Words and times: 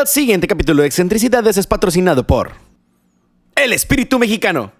El 0.00 0.06
siguiente 0.06 0.46
capítulo 0.46 0.82
de 0.82 0.88
Excentricidades 0.88 1.56
es 1.56 1.66
patrocinado 1.66 2.26
por 2.26 2.52
El 3.54 3.72
Espíritu 3.72 4.18
Mexicano. 4.18 4.70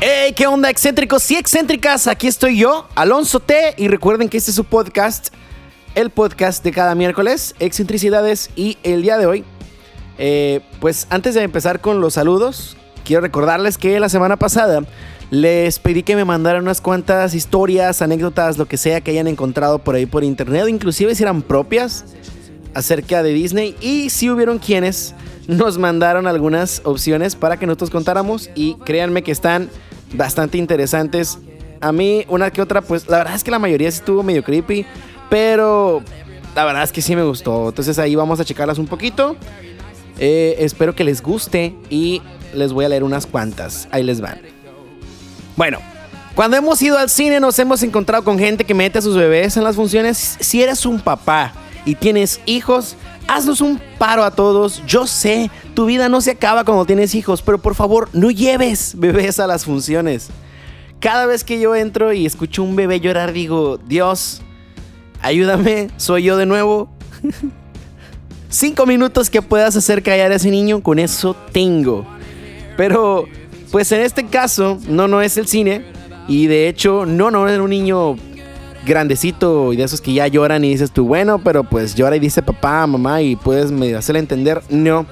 Hey, 0.00 0.32
¿qué 0.36 0.46
onda, 0.46 0.70
excéntricos 0.70 1.28
y 1.32 1.36
excéntricas? 1.36 2.06
Aquí 2.06 2.28
estoy 2.28 2.56
yo, 2.56 2.88
Alonso 2.94 3.40
T. 3.40 3.74
Y 3.78 3.88
recuerden 3.88 4.28
que 4.28 4.36
este 4.36 4.52
es 4.52 4.54
su 4.54 4.64
podcast, 4.64 5.34
el 5.96 6.10
podcast 6.10 6.62
de 6.62 6.70
cada 6.70 6.94
miércoles, 6.94 7.56
Excentricidades. 7.58 8.50
Y 8.54 8.78
el 8.84 9.02
día 9.02 9.18
de 9.18 9.26
hoy, 9.26 9.44
eh, 10.18 10.60
pues 10.80 11.08
antes 11.10 11.34
de 11.34 11.42
empezar 11.42 11.80
con 11.80 12.00
los 12.00 12.14
saludos, 12.14 12.76
quiero 13.04 13.22
recordarles 13.22 13.76
que 13.76 13.98
la 13.98 14.08
semana 14.08 14.36
pasada 14.36 14.82
les 15.30 15.78
pedí 15.78 16.02
que 16.02 16.16
me 16.16 16.24
mandaran 16.24 16.62
unas 16.62 16.80
cuantas 16.80 17.34
historias, 17.34 18.02
anécdotas, 18.02 18.58
lo 18.58 18.66
que 18.66 18.76
sea 18.76 19.00
que 19.00 19.10
hayan 19.10 19.28
encontrado 19.28 19.78
por 19.78 19.94
ahí 19.94 20.06
por 20.06 20.24
internet, 20.24 20.66
inclusive 20.68 21.14
si 21.14 21.22
eran 21.22 21.42
propias 21.42 22.04
acerca 22.74 23.22
de 23.22 23.32
Disney. 23.32 23.76
Y 23.80 24.10
si 24.10 24.30
hubieron 24.30 24.58
quienes 24.58 25.14
nos 25.48 25.78
mandaron 25.78 26.26
algunas 26.26 26.82
opciones 26.84 27.34
para 27.34 27.56
que 27.56 27.66
nosotros 27.66 27.90
contáramos. 27.90 28.50
Y 28.54 28.74
créanme 28.84 29.22
que 29.22 29.32
están 29.32 29.68
bastante 30.14 30.58
interesantes. 30.58 31.38
A 31.80 31.92
mí, 31.92 32.24
una 32.28 32.50
que 32.50 32.62
otra, 32.62 32.82
pues 32.82 33.08
la 33.08 33.18
verdad 33.18 33.34
es 33.34 33.44
que 33.44 33.50
la 33.50 33.58
mayoría 33.58 33.90
sí 33.90 33.98
estuvo 33.98 34.22
medio 34.22 34.44
creepy, 34.44 34.84
pero 35.30 36.02
la 36.54 36.64
verdad 36.64 36.82
es 36.82 36.92
que 36.92 37.02
sí 37.02 37.16
me 37.16 37.22
gustó. 37.22 37.68
Entonces 37.68 37.98
ahí 37.98 38.14
vamos 38.14 38.40
a 38.40 38.44
checarlas 38.44 38.78
un 38.78 38.86
poquito. 38.86 39.36
Eh, 40.18 40.56
espero 40.58 40.94
que 40.94 41.04
les 41.04 41.22
guste 41.22 41.74
y 41.88 42.20
les 42.54 42.72
voy 42.72 42.84
a 42.84 42.88
leer 42.88 43.04
unas 43.04 43.26
cuantas. 43.26 43.88
Ahí 43.90 44.02
les 44.02 44.20
van. 44.20 44.57
Bueno, 45.58 45.80
cuando 46.36 46.56
hemos 46.56 46.80
ido 46.80 46.96
al 46.98 47.10
cine 47.10 47.40
nos 47.40 47.58
hemos 47.58 47.82
encontrado 47.82 48.22
con 48.22 48.38
gente 48.38 48.62
que 48.62 48.74
mete 48.74 49.00
a 49.00 49.02
sus 49.02 49.16
bebés 49.16 49.56
en 49.56 49.64
las 49.64 49.74
funciones. 49.74 50.36
Si 50.38 50.62
eres 50.62 50.86
un 50.86 51.00
papá 51.00 51.52
y 51.84 51.96
tienes 51.96 52.40
hijos, 52.46 52.94
haznos 53.26 53.60
un 53.60 53.80
paro 53.98 54.22
a 54.22 54.30
todos. 54.30 54.80
Yo 54.86 55.08
sé, 55.08 55.50
tu 55.74 55.86
vida 55.86 56.08
no 56.08 56.20
se 56.20 56.30
acaba 56.30 56.62
cuando 56.62 56.84
tienes 56.84 57.12
hijos, 57.16 57.42
pero 57.42 57.58
por 57.58 57.74
favor, 57.74 58.08
no 58.12 58.30
lleves 58.30 58.94
bebés 59.00 59.40
a 59.40 59.48
las 59.48 59.64
funciones. 59.64 60.28
Cada 61.00 61.26
vez 61.26 61.42
que 61.42 61.58
yo 61.58 61.74
entro 61.74 62.12
y 62.12 62.24
escucho 62.24 62.62
un 62.62 62.76
bebé 62.76 63.00
llorar, 63.00 63.32
digo, 63.32 63.78
Dios, 63.78 64.42
ayúdame, 65.22 65.90
soy 65.96 66.22
yo 66.22 66.36
de 66.36 66.46
nuevo. 66.46 66.88
Cinco 68.48 68.86
minutos 68.86 69.28
que 69.28 69.42
puedas 69.42 69.74
hacer 69.74 70.04
callar 70.04 70.30
a 70.30 70.36
ese 70.36 70.52
niño, 70.52 70.84
con 70.84 71.00
eso 71.00 71.34
tengo. 71.50 72.06
Pero, 72.76 73.26
pues 73.70 73.92
en 73.92 74.00
este 74.00 74.26
caso, 74.26 74.78
no, 74.88 75.08
no 75.08 75.20
es 75.22 75.36
el 75.36 75.46
cine. 75.46 75.84
Y 76.26 76.46
de 76.46 76.68
hecho, 76.68 77.06
no, 77.06 77.30
no 77.30 77.48
era 77.48 77.62
un 77.62 77.70
niño 77.70 78.16
grandecito 78.84 79.72
y 79.72 79.76
de 79.76 79.84
esos 79.84 80.00
que 80.00 80.12
ya 80.12 80.26
lloran 80.26 80.64
y 80.64 80.70
dices 80.70 80.90
tú, 80.90 81.06
bueno, 81.06 81.38
pero 81.42 81.64
pues 81.64 81.94
llora 81.94 82.16
y 82.16 82.20
dice 82.20 82.42
papá, 82.42 82.86
mamá 82.86 83.22
y 83.22 83.36
puedes 83.36 83.70
hacerle 83.94 84.20
entender. 84.20 84.62
No. 84.68 85.06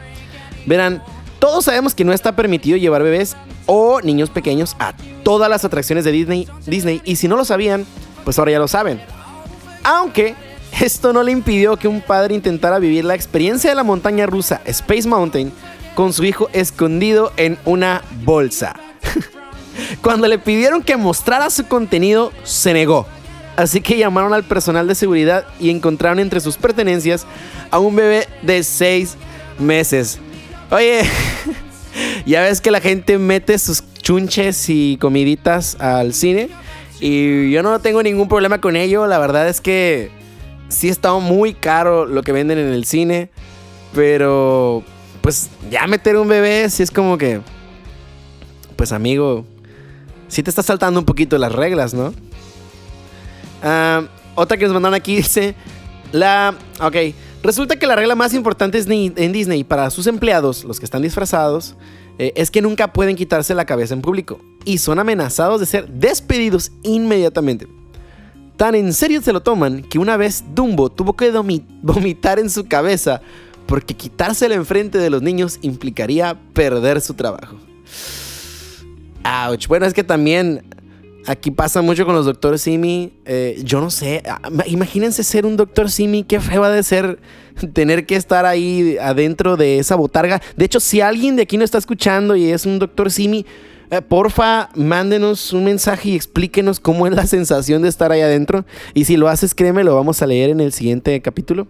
Verán, 0.67 1.03
todos 1.39 1.65
sabemos 1.65 1.95
que 1.95 2.05
no 2.05 2.13
está 2.13 2.35
permitido 2.35 2.77
llevar 2.77 3.03
bebés 3.03 3.37
o 3.67 4.01
niños 4.01 4.31
pequeños 4.31 4.77
a 4.79 4.95
todas 5.23 5.51
las 5.51 5.65
atracciones 5.65 6.05
de 6.05 6.13
Disney, 6.13 6.48
Disney 6.67 7.03
y 7.05 7.17
si 7.17 7.29
no 7.29 7.37
lo 7.37 7.45
sabían, 7.45 7.87
pues 8.25 8.39
ahora 8.39 8.53
ya 8.53 8.59
lo 8.59 8.69
saben. 8.69 9.01
Aunque 9.85 10.35
esto 10.81 11.13
no 11.13 11.23
le 11.23 11.33
impidió 11.33 11.77
que 11.77 11.89
un 11.89 12.01
padre 12.01 12.35
intentara 12.35 12.79
vivir 12.79 13.05
la 13.05 13.15
experiencia 13.15 13.70
de 13.70 13.77
la 13.77 13.85
montaña 13.85 14.27
rusa 14.27 14.61
Space 14.65 15.09
Mountain 15.09 15.53
con 15.97 16.12
su 16.12 16.25
hijo 16.25 16.50
escondido 16.52 17.33
en 17.39 17.56
una 17.64 18.02
bolsa. 18.22 18.77
Cuando 20.02 20.28
le 20.28 20.39
pidieron 20.39 20.83
que 20.83 20.98
mostrara 20.98 21.48
su 21.48 21.67
contenido, 21.67 22.33
se 22.45 22.74
negó. 22.74 23.07
Así 23.57 23.80
que 23.80 23.96
llamaron 23.96 24.35
al 24.35 24.45
personal 24.45 24.86
de 24.86 24.95
seguridad 24.95 25.46
y 25.58 25.70
encontraron 25.70 26.20
entre 26.20 26.40
sus 26.40 26.58
pertenencias 26.58 27.27
a 27.70 27.79
un 27.79 27.96
bebé 27.96 28.29
de 28.42 28.62
6 28.62 29.17
meses. 29.58 30.18
Oye, 30.70 31.01
ya 32.27 32.42
ves 32.42 32.61
que 32.61 32.70
la 32.70 32.80
gente 32.80 33.17
mete 33.17 33.58
sus 33.58 33.83
chunches 34.02 34.68
y 34.68 34.98
comiditas 35.01 35.80
al 35.80 36.12
cine. 36.12 36.51
Y 37.01 37.51
yo 37.51 37.62
no 37.62 37.79
tengo 37.80 38.02
ningún 38.02 38.29
problema 38.29 38.61
con 38.61 38.77
ello. 38.77 39.06
La 39.06 39.18
verdad 39.18 39.48
es 39.48 39.62
que 39.62 40.11
sí 40.68 40.90
está 40.90 41.14
muy 41.14 41.55
caro 41.55 42.05
lo 42.05 42.23
que 42.23 42.33
venden 42.33 42.58
en 42.58 42.74
el 42.74 42.85
cine. 42.85 43.30
Pero, 43.95 44.85
pues 45.27 45.51
ya 45.73 45.85
meter 45.89 46.17
un 46.19 46.29
bebé, 46.29 46.70
sí 46.70 46.85
es 46.85 46.92
como 46.92 47.19
que... 47.19 47.41
Pues 48.77 48.92
amigo, 48.92 49.45
sí 50.29 50.41
te 50.45 50.51
está 50.51 50.63
saltando 50.63 51.01
un 51.01 51.05
poquito 51.05 51.37
las 51.37 51.51
reglas, 51.51 51.95
¿no? 51.95 52.14
Ah, 53.61 54.05
otra 54.36 54.57
que 54.57 54.67
nos 54.67 54.73
mandaron 54.73 54.95
aquí 54.95 55.17
dice: 55.17 55.57
La. 56.13 56.55
Ok. 56.81 56.95
Resulta 57.42 57.75
que 57.75 57.89
la 57.89 57.97
regla 57.97 58.15
más 58.15 58.35
importante 58.35 58.81
en 58.86 59.33
Disney 59.33 59.65
para 59.65 59.91
sus 59.91 60.07
empleados, 60.07 60.63
los 60.63 60.79
que 60.79 60.85
están 60.85 61.03
disfrazados, 61.03 61.75
eh, 62.20 62.33
es 62.36 62.53
que 62.53 62.63
nunca 62.63 62.92
pueden 62.92 63.17
quitarse 63.17 63.53
la 63.53 63.65
cabeza 63.65 63.95
en 63.95 64.03
público 64.03 64.41
y 64.65 64.79
son 64.79 65.01
amenazados 65.01 65.59
de 65.59 65.67
ser 65.67 65.89
despedidos 65.89 66.70
inmediatamente. 66.85 67.67
Tan 68.57 68.77
en 68.77 68.92
serio 68.92 69.20
se 69.23 69.33
lo 69.33 69.42
toman 69.42 69.83
que 69.83 69.98
una 69.98 70.17
vez 70.17 70.45
Dumbo 70.55 70.89
tuvo 70.89 71.17
que 71.17 71.33
vomitar 71.83 72.39
en 72.39 72.48
su 72.48 72.69
cabeza 72.69 73.23
porque 73.67 73.95
quitársela 73.95 74.55
enfrente 74.55 74.99
de 74.99 75.11
los 75.11 75.23
niños 75.23 75.59
implicaría 75.63 76.39
perder 76.53 77.01
su 77.01 77.15
trabajo. 77.15 77.57
Ouch. 79.25 79.67
Bueno, 79.67 79.87
es 79.87 79.95
que 79.95 80.05
también 80.05 80.63
Aquí 81.27 81.51
pasa 81.51 81.83
mucho 81.83 82.07
con 82.07 82.15
los 82.15 82.25
doctores 82.25 82.63
Simi. 82.63 83.13
Eh, 83.25 83.61
yo 83.65 83.81
no 83.81 83.91
sé. 83.91 84.23
Ah, 84.29 84.41
imagínense 84.67 85.25
ser 85.25 85.45
un 85.45 85.57
doctor 85.57 85.91
Simi. 85.91 86.23
Qué 86.23 86.39
feo 86.39 86.61
va 86.61 86.71
de 86.71 86.85
ser 86.85 87.19
tener 87.73 88.07
que 88.07 88.15
estar 88.15 88.47
ahí 88.47 88.97
adentro 89.01 89.57
de 89.57 89.81
esa 89.81 89.97
botarga. 89.97 90.41
De 90.57 90.65
hecho, 90.65 90.79
si 90.79 91.01
alguien 91.01 91.35
de 91.35 91.43
aquí 91.43 91.57
no 91.57 91.65
está 91.65 91.79
escuchando 91.79 92.37
y 92.37 92.51
es 92.51 92.65
un 92.65 92.79
doctor 92.79 93.11
Simi, 93.11 93.45
eh, 93.91 94.03
porfa, 94.03 94.69
mándenos 94.77 95.53
un 95.53 95.65
mensaje 95.65 96.11
y 96.11 96.15
explíquenos 96.15 96.79
cómo 96.79 97.09
es 97.09 97.15
la 97.15 97.27
sensación 97.27 97.83
de 97.83 97.89
estar 97.89 98.13
ahí 98.13 98.21
adentro. 98.21 98.65
Y 98.95 99.07
si 99.07 99.17
lo 99.17 99.29
haces, 99.29 99.53
créeme, 99.53 99.83
lo 99.83 99.97
vamos 99.97 100.23
a 100.23 100.27
leer 100.27 100.51
en 100.51 100.61
el 100.61 100.73
siguiente 100.73 101.21
capítulo. 101.23 101.67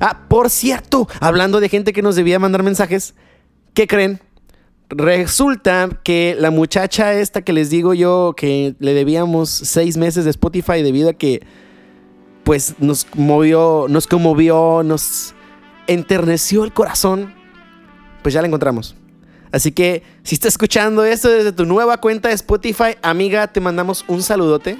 Ah, 0.00 0.26
por 0.28 0.50
cierto, 0.50 1.08
hablando 1.20 1.60
de 1.60 1.68
gente 1.68 1.92
que 1.92 2.02
nos 2.02 2.16
debía 2.16 2.38
mandar 2.38 2.62
mensajes, 2.62 3.14
¿qué 3.74 3.86
creen? 3.86 4.20
Resulta 4.88 5.88
que 6.04 6.36
la 6.38 6.50
muchacha 6.50 7.14
esta 7.14 7.42
que 7.42 7.52
les 7.52 7.70
digo 7.70 7.92
yo 7.94 8.34
que 8.36 8.76
le 8.78 8.94
debíamos 8.94 9.50
seis 9.50 9.96
meses 9.96 10.24
de 10.24 10.30
Spotify 10.30 10.82
debido 10.82 11.10
a 11.10 11.12
que 11.14 11.44
pues 12.44 12.76
nos 12.78 13.06
movió, 13.16 13.86
nos 13.88 14.06
conmovió, 14.06 14.82
nos 14.84 15.34
enterneció 15.88 16.62
el 16.62 16.72
corazón, 16.72 17.34
pues 18.22 18.34
ya 18.34 18.40
la 18.40 18.46
encontramos. 18.46 18.94
Así 19.50 19.72
que 19.72 20.04
si 20.22 20.34
estás 20.36 20.54
escuchando 20.54 21.04
esto 21.04 21.28
desde 21.28 21.50
tu 21.50 21.64
nueva 21.64 22.00
cuenta 22.00 22.28
de 22.28 22.34
Spotify, 22.34 22.96
amiga, 23.02 23.48
te 23.48 23.60
mandamos 23.60 24.04
un 24.06 24.22
saludote. 24.22 24.78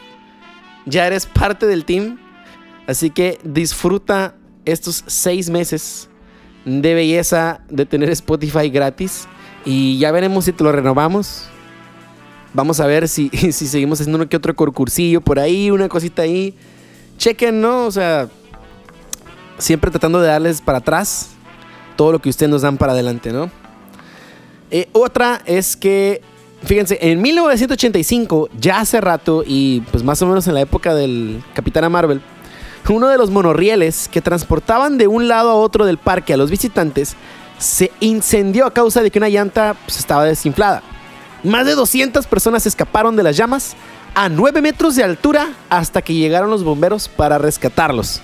Ya 0.85 1.07
eres 1.07 1.27
parte 1.27 1.67
del 1.67 1.85
team. 1.85 2.19
Así 2.87 3.11
que 3.11 3.39
disfruta 3.43 4.37
estos 4.67 5.05
seis 5.07 5.49
meses 5.49 6.09
de 6.67 6.95
belleza 6.95 7.61
de 7.71 7.87
tener 7.87 8.11
Spotify 8.11 8.69
gratis. 8.69 9.27
Y 9.65 9.99
ya 9.99 10.13
veremos 10.13 10.45
si 10.45 10.53
te 10.53 10.63
lo 10.63 10.73
renovamos. 10.73 11.45
Vamos 12.53 12.81
a 12.81 12.87
ver 12.87 13.09
si, 13.09 13.29
si 13.31 13.53
seguimos 13.67 14.01
haciendo 14.01 14.17
uno 14.17 14.29
que 14.29 14.37
otro 14.37 14.55
concursillo 14.55 15.21
por 15.21 15.39
ahí, 15.39 15.71
una 15.71 15.89
cosita 15.89 16.23
ahí. 16.23 16.55
Chequen, 17.17 17.61
¿no? 17.61 17.87
O 17.87 17.91
sea, 17.91 18.29
siempre 19.59 19.91
tratando 19.91 20.21
de 20.21 20.29
darles 20.29 20.61
para 20.61 20.79
atrás 20.79 21.31
todo 21.97 22.13
lo 22.13 22.19
que 22.19 22.29
ustedes 22.29 22.51
nos 22.51 22.63
dan 22.63 22.77
para 22.77 22.93
adelante, 22.93 23.33
¿no? 23.33 23.51
Eh, 24.71 24.89
otra 24.93 25.41
es 25.47 25.77
que, 25.77 26.21
fíjense, 26.63 26.99
en 27.01 27.23
1985, 27.23 28.51
ya 28.59 28.81
hace 28.81 29.01
rato, 29.01 29.43
y 29.47 29.81
pues 29.93 30.05
más 30.05 30.21
o 30.23 30.27
menos 30.27 30.47
en 30.47 30.55
la 30.55 30.61
época 30.61 30.95
del 30.95 31.43
Capitana 31.55 31.89
Marvel, 31.89 32.21
uno 32.93 33.09
de 33.09 33.19
los 33.19 33.31
monorrieles 33.31 34.09
que 34.09 34.23
transportaban 34.23 34.99
de 34.99 35.07
un 35.07 35.29
lado 35.29 35.51
a 35.51 35.55
otro 35.55 35.87
del 35.87 35.99
parque 35.99 36.35
a 36.35 36.37
los 36.37 36.51
visitantes 36.51 37.17
se 37.59 37.91
incendió 38.01 38.67
a 38.67 38.73
causa 38.73 39.03
de 39.03 39.11
que 39.11 39.19
una 39.19 39.29
llanta 39.29 39.75
pues, 39.85 39.99
estaba 39.99 40.25
desinflada. 40.25 40.83
Más 41.43 41.67
de 41.67 41.75
200 41.75 42.27
personas 42.27 42.67
escaparon 42.67 43.17
de 43.17 43.23
las 43.23 43.37
llamas 43.37 43.77
a 44.15 44.29
9 44.29 44.63
metros 44.63 44.97
de 44.97 45.05
altura 45.05 45.49
hasta 45.71 46.03
que 46.03 46.15
llegaron 46.15 46.51
los 46.51 46.65
bomberos 46.65 47.09
para 47.09 47.39
rescatarlos. 47.39 48.21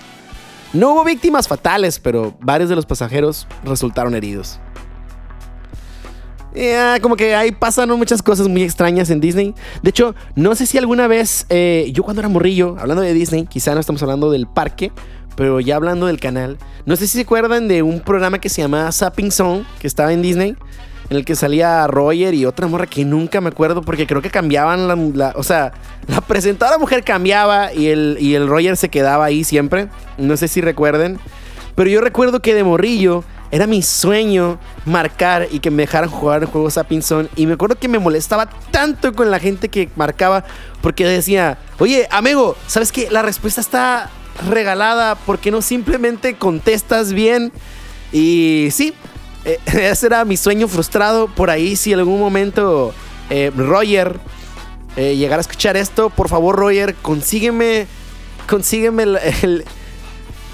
No 0.73 0.93
hubo 0.93 1.05
víctimas 1.05 1.49
fatales, 1.49 1.99
pero 1.99 2.35
varios 2.41 2.71
de 2.71 2.77
los 2.77 2.87
pasajeros 2.87 3.47
resultaron 3.65 4.15
heridos. 4.15 4.59
Como 7.01 7.17
que 7.17 7.35
ahí 7.35 7.53
pasan 7.53 7.89
muchas 7.91 8.23
cosas 8.23 8.49
muy 8.49 8.63
extrañas 8.63 9.11
en 9.11 9.21
Disney. 9.21 9.55
De 9.83 9.91
hecho, 9.91 10.15
no 10.35 10.55
sé 10.55 10.67
si 10.67 10.79
alguna 10.79 11.07
vez, 11.07 11.47
eh, 11.49 11.91
yo 11.95 12.03
cuando 12.03 12.21
era 12.21 12.29
morrillo, 12.29 12.77
hablando 12.79 13.03
de 13.03 13.15
Disney, 13.15 13.47
quizá 13.47 13.75
no 13.75 13.81
estamos 13.81 14.03
hablando 14.03 14.31
del 14.31 14.47
parque, 14.47 14.93
pero 15.37 15.61
ya 15.61 15.77
hablando 15.77 16.07
del 16.07 16.21
canal, 16.21 16.59
no 16.85 16.97
sé 16.97 17.07
si 17.07 17.15
se 17.15 17.23
acuerdan 17.23 17.69
de 17.69 17.83
un 17.83 18.01
programa 18.01 18.39
que 18.39 18.49
se 18.49 18.63
llamaba 18.63 18.93
Zapping 18.93 19.31
Zone, 19.31 19.65
que 19.81 19.87
estaba 19.87 20.13
en 20.13 20.23
Disney. 20.23 20.57
en 21.11 21.17
el 21.17 21.25
que 21.25 21.35
salía 21.35 21.87
Roger 21.87 22.33
y 22.33 22.47
otra 22.47 22.67
morra 22.67 22.87
que 22.87 23.05
nunca 23.05 23.41
me 23.41 23.49
acuerdo 23.49 23.83
porque 23.83 24.07
creo 24.07 24.23
que 24.23 24.31
cambiaban 24.31 24.89
la, 25.17 25.33
o 25.37 25.43
sea, 25.43 25.73
la 26.07 26.21
presentadora 26.21 26.79
mujer 26.79 27.05
cambiaba 27.05 27.73
y 27.73 27.89
el, 27.89 28.17
y 28.21 28.35
el 28.35 28.47
Roger 28.49 28.77
se 28.77 28.89
quedaba 28.89 29.25
ahí 29.25 29.45
siempre. 29.45 29.89
No 30.17 30.37
sé 30.37 30.49
si 30.49 30.61
recuerden. 30.61 31.19
Pero 31.75 31.91
yo 31.91 32.01
recuerdo 32.01 32.41
que 32.41 32.55
de 32.55 32.65
morrillo 32.65 33.25
era 33.51 33.67
mi 33.67 33.83
sueño 33.83 34.59
marcar 34.87 35.49
y 35.51 35.61
que 35.61 35.71
me 35.71 35.83
dejaran 35.83 36.09
jugar 36.09 36.43
en 36.43 36.49
juegos 36.49 36.79
a 36.79 36.85
pinzón. 36.85 37.29
Y 37.37 37.47
me 37.47 37.55
acuerdo 37.55 37.77
que 37.77 37.89
me 37.89 37.99
molestaba 37.99 38.49
tanto 38.71 39.13
con 39.13 39.31
la 39.31 39.39
gente 39.39 39.69
que 39.69 39.91
marcaba 39.95 40.45
porque 40.81 41.07
decía, 41.07 41.59
oye, 41.79 42.09
amigo, 42.11 42.57
¿sabes 42.67 42.93
qué? 42.93 43.09
La 43.11 43.23
respuesta 43.23 43.61
está 43.61 44.11
regalada. 44.49 45.15
¿Por 45.15 45.39
qué 45.39 45.51
no 45.51 45.61
simplemente 45.61 46.35
contestas 46.35 47.13
bien? 47.13 47.53
Y 48.11 48.69
sí, 48.71 48.95
eh, 49.45 49.59
ese 49.67 50.07
era 50.07 50.25
mi 50.25 50.37
sueño 50.37 50.69
frustrado. 50.69 51.29
Por 51.29 51.51
ahí, 51.51 51.77
si 51.77 51.93
en 51.93 51.99
algún 51.99 52.21
momento 52.21 52.95
eh, 53.31 53.51
Roger 53.55 54.19
eh, 54.97 55.17
llegara 55.17 55.41
a 55.41 55.43
escuchar 55.43 55.77
esto, 55.77 56.11
por 56.11 56.29
favor, 56.29 56.57
Roger, 56.57 56.95
consígueme, 56.95 57.87
consígueme 58.49 59.03
el, 59.03 59.65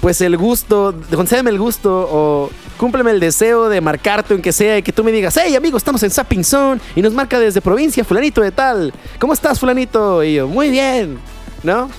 pues 0.01 0.21
el 0.21 0.37
gusto, 0.37 0.95
concédeme 1.13 1.49
el 1.49 1.59
gusto 1.59 2.07
o 2.09 2.49
cúmpleme 2.77 3.11
el 3.11 3.19
deseo 3.19 3.67
de 3.67 3.81
marcarte 3.81 4.33
en 4.33 4.41
que 4.41 4.53
sea 4.53 4.77
y 4.77 4.83
que 4.83 4.93
tú 4.93 5.03
me 5.03 5.11
digas, 5.11 5.37
hey 5.41 5.55
amigo, 5.55 5.77
estamos 5.77 6.01
en 6.03 6.09
Sapping 6.09 6.43
Zone 6.43 6.79
y 6.95 7.01
nos 7.01 7.13
marca 7.13 7.39
desde 7.39 7.59
provincia, 7.59 8.05
fulanito 8.05 8.41
de 8.41 8.51
tal. 8.51 8.93
¿Cómo 9.19 9.33
estás, 9.33 9.59
fulanito? 9.59 10.23
Y 10.23 10.35
yo, 10.35 10.47
muy 10.47 10.69
bien, 10.69 11.19
¿no? 11.63 11.89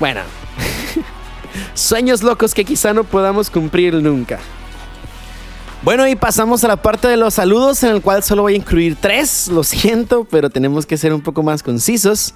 Bueno, 0.00 0.22
sueños 1.74 2.22
locos 2.22 2.54
que 2.54 2.64
quizá 2.64 2.92
no 2.92 3.04
podamos 3.04 3.50
cumplir 3.50 3.94
nunca. 3.94 4.40
Bueno, 5.82 6.08
y 6.08 6.16
pasamos 6.16 6.64
a 6.64 6.68
la 6.68 6.76
parte 6.76 7.06
de 7.06 7.16
los 7.16 7.34
saludos, 7.34 7.84
en 7.84 7.90
el 7.90 8.02
cual 8.02 8.24
solo 8.24 8.42
voy 8.42 8.54
a 8.54 8.56
incluir 8.56 8.96
tres, 9.00 9.46
lo 9.46 9.62
siento, 9.62 10.26
pero 10.28 10.50
tenemos 10.50 10.86
que 10.86 10.96
ser 10.96 11.14
un 11.14 11.20
poco 11.20 11.44
más 11.44 11.62
concisos, 11.62 12.34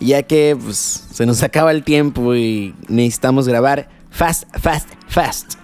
ya 0.00 0.22
que 0.22 0.56
pues, 0.58 1.04
se 1.12 1.26
nos 1.26 1.42
acaba 1.42 1.70
el 1.70 1.84
tiempo 1.84 2.34
y 2.34 2.74
necesitamos 2.88 3.46
grabar 3.46 3.88
fast, 4.12 4.44
fast, 4.56 4.88
fast. 5.08 5.54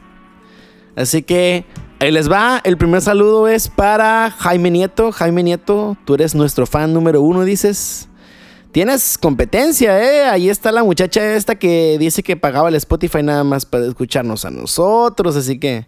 Así 0.97 1.23
que 1.23 1.65
ahí 2.01 2.11
les 2.11 2.29
va, 2.29 2.61
el 2.65 2.77
primer 2.77 3.01
saludo 3.01 3.47
es 3.47 3.69
para 3.69 4.33
Jaime 4.33 4.71
Nieto. 4.73 5.13
Jaime 5.13 5.45
Nieto, 5.45 5.97
tú 6.05 6.15
eres 6.15 6.35
nuestro 6.35 6.67
fan 6.67 6.93
número 6.93 7.23
uno, 7.23 7.45
dices. 7.45 8.09
Tienes 8.73 9.17
competencia, 9.17 10.03
¿eh? 10.03 10.25
Ahí 10.25 10.51
está 10.51 10.73
la 10.73 10.85
muchacha 10.85 11.35
esta 11.35 11.55
que 11.55 11.97
dice 11.99 12.23
que 12.23 12.37
pagaba 12.37 12.69
el 12.69 12.75
Spotify 12.75 13.23
nada 13.23 13.43
más 13.43 13.65
para 13.65 13.87
escucharnos 13.87 14.45
a 14.45 14.51
nosotros, 14.51 15.37
así 15.37 15.59
que 15.59 15.87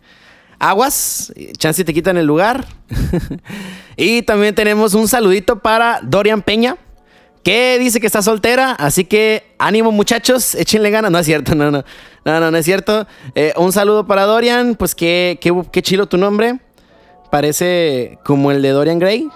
aguas, 0.59 1.33
chance 1.59 1.85
te 1.85 1.93
quitan 1.93 2.17
el 2.17 2.27
lugar. 2.27 2.67
y 3.97 4.23
también 4.23 4.55
tenemos 4.55 4.95
un 4.95 5.09
saludito 5.09 5.59
para 5.59 6.01
Dorian 6.03 6.41
Peña, 6.41 6.77
que 7.43 7.79
dice 7.79 8.01
que 8.01 8.07
está 8.07 8.23
soltera, 8.23 8.73
así 8.73 9.05
que 9.05 9.55
ánimo 9.59 9.93
muchachos, 9.93 10.55
échenle 10.55 10.91
ganas. 10.91 11.11
No 11.11 11.19
es 11.19 11.27
cierto, 11.27 11.55
no, 11.55 11.71
no, 11.71 11.85
no, 12.25 12.41
no, 12.41 12.51
no 12.51 12.57
es 12.57 12.65
cierto. 12.65 13.07
Eh, 13.35 13.53
un 13.57 13.73
saludo 13.73 14.07
para 14.07 14.25
Dorian, 14.25 14.75
pues 14.75 14.95
qué, 14.95 15.39
qué, 15.41 15.55
qué 15.73 15.83
chilo 15.83 16.07
tu 16.07 16.19
nombre. 16.19 16.61
Parece 17.31 18.19
como 18.25 18.51
el 18.51 18.61
de 18.63 18.71
Dorian 18.71 18.99
Gray. 18.99 19.29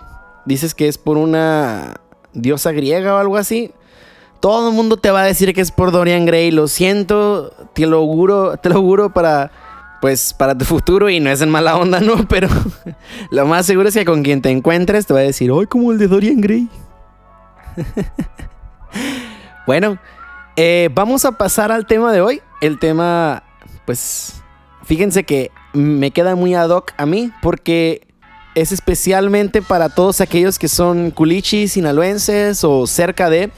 Dices 0.44 0.74
que 0.74 0.88
es 0.88 0.98
por 0.98 1.16
una 1.16 1.94
diosa 2.32 2.72
griega 2.72 3.14
o 3.14 3.18
algo 3.18 3.36
así. 3.36 3.72
Todo 4.40 4.68
el 4.68 4.74
mundo 4.74 4.98
te 4.98 5.10
va 5.10 5.22
a 5.22 5.24
decir 5.24 5.54
que 5.54 5.62
es 5.62 5.70
por 5.70 5.90
Dorian 5.90 6.26
Gray. 6.26 6.50
Lo 6.50 6.68
siento, 6.68 7.52
te 7.72 7.86
lo 7.86 7.98
auguro, 7.98 8.58
te 8.58 8.68
lo 8.68 8.76
auguro 8.76 9.12
para 9.12 9.50
pues 10.02 10.34
para 10.34 10.58
tu 10.58 10.66
futuro 10.66 11.08
y 11.08 11.18
no 11.18 11.30
es 11.30 11.40
en 11.40 11.48
mala 11.48 11.78
onda, 11.78 11.98
¿no? 12.00 12.16
Pero 12.28 12.48
lo 13.30 13.46
más 13.46 13.64
seguro 13.64 13.88
es 13.88 13.94
que 13.94 14.04
con 14.04 14.22
quien 14.22 14.42
te 14.42 14.50
encuentres 14.50 15.06
te 15.06 15.14
va 15.14 15.20
a 15.20 15.22
decir, 15.22 15.50
¡ay, 15.50 15.64
como 15.64 15.92
el 15.92 15.98
de 15.98 16.08
Dorian 16.08 16.42
Gray! 16.42 16.68
bueno, 19.66 19.98
eh, 20.56 20.88
vamos 20.94 21.24
a 21.24 21.32
pasar 21.32 21.72
al 21.72 21.86
tema 21.86 22.12
de 22.12 22.20
hoy. 22.20 22.42
El 22.60 22.78
tema, 22.78 23.42
pues, 23.86 24.42
fíjense 24.84 25.24
que 25.24 25.50
me 25.72 26.10
queda 26.10 26.36
muy 26.36 26.54
ad 26.54 26.70
hoc 26.70 26.92
a 26.96 27.06
mí 27.06 27.32
porque 27.42 28.06
es 28.54 28.70
especialmente 28.72 29.62
para 29.62 29.88
todos 29.88 30.20
aquellos 30.20 30.58
que 30.58 30.68
son 30.68 31.10
culichis, 31.10 31.72
sinaloenses 31.72 32.64
o 32.64 32.86
cerca 32.86 33.28
de... 33.28 33.50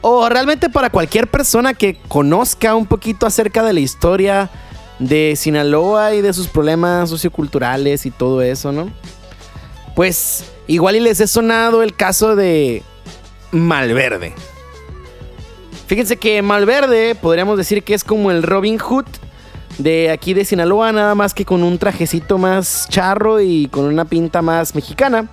O 0.00 0.28
realmente 0.28 0.70
para 0.70 0.90
cualquier 0.90 1.26
persona 1.26 1.74
que 1.74 1.98
conozca 2.06 2.76
un 2.76 2.86
poquito 2.86 3.26
acerca 3.26 3.64
de 3.64 3.72
la 3.72 3.80
historia 3.80 4.50
de 5.00 5.34
Sinaloa 5.36 6.14
y 6.14 6.22
de 6.22 6.32
sus 6.32 6.46
problemas 6.46 7.10
socioculturales 7.10 8.06
y 8.06 8.12
todo 8.12 8.40
eso, 8.40 8.70
¿no? 8.70 8.90
Pues 9.96 10.44
igual 10.68 10.96
y 10.96 11.00
les 11.00 11.20
he 11.20 11.26
sonado 11.26 11.82
el 11.82 11.96
caso 11.96 12.36
de 12.36 12.84
Malverde. 13.52 14.34
Fíjense 15.86 16.16
que 16.16 16.42
Malverde 16.42 17.14
podríamos 17.14 17.56
decir 17.56 17.82
que 17.84 17.94
es 17.94 18.02
como 18.02 18.30
el 18.30 18.42
Robin 18.42 18.78
Hood 18.78 19.06
de 19.78 20.10
aquí 20.10 20.34
de 20.34 20.44
Sinaloa, 20.44 20.92
nada 20.92 21.14
más 21.14 21.34
que 21.34 21.44
con 21.44 21.62
un 21.62 21.78
trajecito 21.78 22.38
más 22.38 22.88
charro 22.88 23.40
y 23.40 23.68
con 23.68 23.84
una 23.84 24.04
pinta 24.04 24.42
más 24.42 24.74
mexicana. 24.74 25.28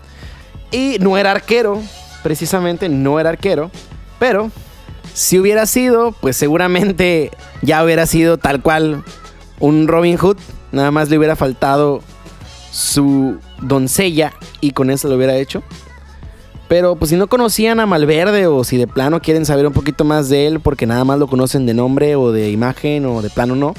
Y 0.72 0.98
no 1.00 1.18
era 1.18 1.32
arquero, 1.32 1.82
precisamente 2.24 2.90
no 2.90 3.20
era 3.20 3.30
arquero, 3.30 3.72
pero 4.20 4.52
si 5.14 5.40
hubiera 5.40 5.66
sido, 5.66 6.12
pues 6.12 6.36
seguramente 6.38 7.32
ya 7.62 7.84
hubiera 7.84 8.06
sido 8.06 8.38
tal 8.38 8.62
cual 8.62 9.04
un 9.60 9.88
Robin 9.88 10.18
Hood, 10.18 10.38
nada 10.72 10.92
más 10.92 11.10
le 11.10 11.18
hubiera 11.18 11.36
faltado 11.36 12.02
su 12.72 13.38
doncella 13.62 14.34
y 14.62 14.72
con 14.72 14.90
eso 14.90 15.08
lo 15.08 15.16
hubiera 15.16 15.36
hecho. 15.38 15.64
Pero 16.74 16.96
pues 16.96 17.10
si 17.10 17.18
no 17.18 17.28
conocían 17.28 17.80
a 17.80 17.86
Malverde 17.86 18.48
o 18.48 18.64
si 18.64 18.78
de 18.78 18.88
plano 18.88 19.22
quieren 19.22 19.46
saber 19.46 19.68
un 19.68 19.74
poquito 19.74 20.06
más 20.06 20.28
de 20.28 20.48
él 20.48 20.60
porque 20.60 20.88
nada 20.88 21.06
más 21.06 21.20
lo 21.20 21.28
conocen 21.28 21.68
de 21.68 21.76
nombre 21.76 22.16
o 22.16 22.32
de 22.32 22.50
imagen 22.50 23.06
o 23.06 23.22
de 23.22 23.30
plano 23.30 23.56
no. 23.56 23.76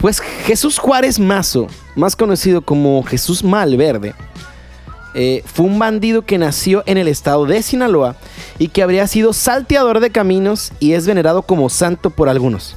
Pues 0.00 0.20
Jesús 0.20 0.76
Juárez 0.76 1.18
Mazo, 1.18 1.66
más 1.96 2.14
conocido 2.14 2.60
como 2.60 3.02
Jesús 3.04 3.42
Malverde, 3.42 4.14
eh, 5.14 5.42
fue 5.46 5.64
un 5.64 5.78
bandido 5.78 6.26
que 6.26 6.36
nació 6.36 6.82
en 6.84 6.98
el 6.98 7.08
estado 7.08 7.46
de 7.46 7.62
Sinaloa 7.62 8.16
y 8.58 8.68
que 8.68 8.82
habría 8.82 9.06
sido 9.06 9.32
salteador 9.32 10.00
de 10.00 10.10
caminos 10.10 10.72
y 10.80 10.92
es 10.92 11.06
venerado 11.06 11.40
como 11.40 11.70
santo 11.70 12.10
por 12.10 12.28
algunos. 12.28 12.76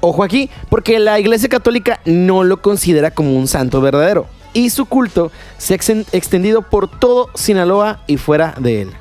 Ojo 0.00 0.22
aquí, 0.22 0.48
porque 0.68 1.00
la 1.00 1.18
Iglesia 1.18 1.48
Católica 1.48 1.98
no 2.04 2.44
lo 2.44 2.62
considera 2.62 3.10
como 3.10 3.36
un 3.36 3.48
santo 3.48 3.80
verdadero. 3.80 4.28
Y 4.56 4.70
su 4.70 4.86
culto 4.86 5.30
se 5.58 5.74
ha 5.74 5.76
extendido 5.76 6.62
por 6.62 6.88
todo 6.88 7.28
Sinaloa 7.34 8.00
y 8.06 8.16
fuera 8.16 8.54
de 8.58 8.80
él. 8.80 8.92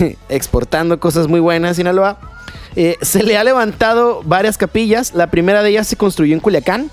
Exportando 0.30 0.98
cosas 0.98 1.28
muy 1.28 1.40
buenas 1.40 1.76
Sinaloa. 1.76 2.18
Eh, 2.74 2.96
se 3.02 3.22
le 3.22 3.36
ha 3.36 3.44
levantado 3.44 4.22
varias 4.24 4.56
capillas. 4.56 5.12
La 5.12 5.26
primera 5.26 5.62
de 5.62 5.68
ellas 5.68 5.86
se 5.86 5.96
construyó 5.96 6.32
en 6.32 6.40
Culiacán. 6.40 6.90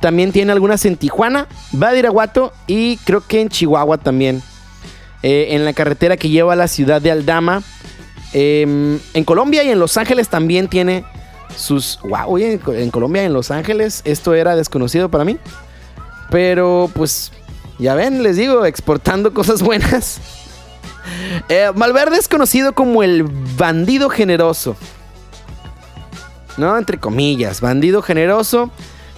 También 0.00 0.32
tiene 0.32 0.50
algunas 0.50 0.84
en 0.86 0.96
Tijuana, 0.96 1.46
Badiraguato 1.70 2.52
y 2.66 2.96
creo 2.98 3.24
que 3.24 3.42
en 3.42 3.48
Chihuahua 3.48 3.98
también. 3.98 4.42
Eh, 5.22 5.50
en 5.50 5.64
la 5.64 5.74
carretera 5.74 6.16
que 6.16 6.28
lleva 6.28 6.54
a 6.54 6.56
la 6.56 6.66
ciudad 6.66 7.00
de 7.00 7.12
Aldama. 7.12 7.62
Em, 8.32 8.98
en 9.14 9.22
Colombia 9.22 9.62
y 9.62 9.70
en 9.70 9.78
Los 9.78 9.96
Ángeles 9.98 10.28
también 10.28 10.66
tiene 10.66 11.04
sus... 11.54 12.00
Wow, 12.02 12.38
en 12.38 12.90
Colombia, 12.90 13.22
en 13.22 13.34
Los 13.34 13.52
Ángeles, 13.52 14.02
esto 14.04 14.34
era 14.34 14.56
desconocido 14.56 15.08
para 15.08 15.24
mí. 15.24 15.38
Pero 16.30 16.90
pues, 16.94 17.32
ya 17.78 17.94
ven, 17.94 18.22
les 18.22 18.36
digo, 18.36 18.64
exportando 18.64 19.32
cosas 19.34 19.62
buenas. 19.62 20.20
Eh, 21.48 21.70
Malverde 21.74 22.18
es 22.18 22.28
conocido 22.28 22.72
como 22.72 23.02
el 23.02 23.24
bandido 23.24 24.08
generoso. 24.08 24.76
¿No? 26.56 26.76
Entre 26.76 26.98
comillas, 26.98 27.60
bandido 27.60 28.02
generoso. 28.02 28.70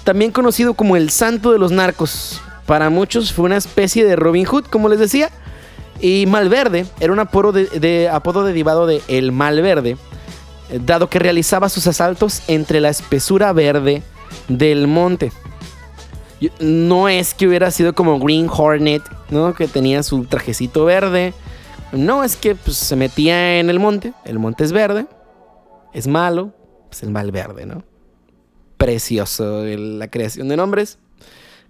También 0.04 0.30
conocido 0.30 0.74
como 0.74 0.96
el 0.96 1.10
santo 1.10 1.52
de 1.52 1.58
los 1.58 1.72
narcos. 1.72 2.40
Para 2.66 2.90
muchos 2.90 3.32
fue 3.32 3.46
una 3.46 3.56
especie 3.56 4.04
de 4.04 4.16
Robin 4.16 4.44
Hood, 4.44 4.64
como 4.66 4.88
les 4.88 4.98
decía. 4.98 5.30
Y 6.00 6.26
Malverde 6.26 6.86
era 7.00 7.12
un 7.12 7.18
apodo, 7.18 7.52
apodo 8.10 8.44
derivado 8.44 8.86
de 8.86 9.02
El 9.08 9.32
Malverde 9.32 9.96
dado 10.78 11.10
que 11.10 11.18
realizaba 11.18 11.68
sus 11.68 11.86
asaltos 11.86 12.42
entre 12.46 12.80
la 12.80 12.90
espesura 12.90 13.52
verde 13.52 14.02
del 14.48 14.86
monte. 14.86 15.32
No 16.58 17.08
es 17.08 17.34
que 17.34 17.46
hubiera 17.46 17.70
sido 17.70 17.94
como 17.94 18.18
Green 18.18 18.48
Hornet, 18.50 19.02
¿no? 19.30 19.54
Que 19.54 19.68
tenía 19.68 20.02
su 20.02 20.24
trajecito 20.24 20.84
verde. 20.84 21.34
No, 21.92 22.24
es 22.24 22.36
que 22.36 22.54
pues, 22.54 22.76
se 22.76 22.96
metía 22.96 23.58
en 23.58 23.68
el 23.68 23.78
monte. 23.78 24.14
El 24.24 24.38
monte 24.38 24.64
es 24.64 24.72
verde. 24.72 25.06
Es 25.92 26.06
malo. 26.06 26.52
Pues 26.88 27.02
el 27.02 27.10
mal 27.10 27.30
verde, 27.30 27.66
¿no? 27.66 27.84
Precioso 28.78 29.64
la 29.64 30.08
creación 30.08 30.48
de 30.48 30.56
nombres. 30.56 30.98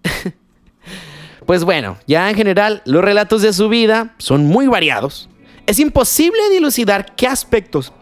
pues 1.47 1.65
bueno, 1.65 1.97
ya 2.07 2.31
en 2.31 2.37
general, 2.37 2.83
los 2.85 3.03
relatos 3.03 3.43
de 3.43 3.53
su 3.53 3.69
vida 3.69 4.15
son 4.19 4.47
muy 4.47 4.69
variados. 4.69 5.29
Es 5.67 5.79
imposible 5.81 6.49
dilucidar 6.51 7.15
qué 7.17 7.27
aspectos 7.27 7.93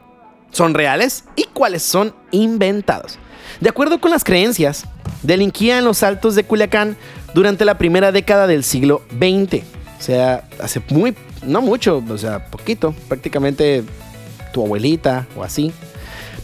son 0.50 0.74
reales 0.74 1.24
y 1.34 1.44
cuáles 1.44 1.82
son 1.82 2.14
inventados. 2.30 3.18
De 3.60 3.68
acuerdo 3.68 4.00
con 4.00 4.10
las 4.10 4.24
creencias, 4.24 4.84
delinquía 5.22 5.78
en 5.78 5.84
los 5.84 6.02
altos 6.02 6.34
de 6.34 6.44
Culiacán 6.44 6.96
durante 7.34 7.64
la 7.64 7.76
primera 7.78 8.12
década 8.12 8.46
del 8.46 8.64
siglo 8.64 9.02
XX. 9.10 9.62
O 9.98 10.02
sea, 10.02 10.44
hace 10.60 10.80
muy, 10.90 11.16
no 11.42 11.60
mucho, 11.60 12.02
o 12.08 12.18
sea, 12.18 12.46
poquito, 12.46 12.94
prácticamente 13.08 13.82
tu 14.52 14.64
abuelita 14.64 15.26
o 15.36 15.42
así. 15.42 15.72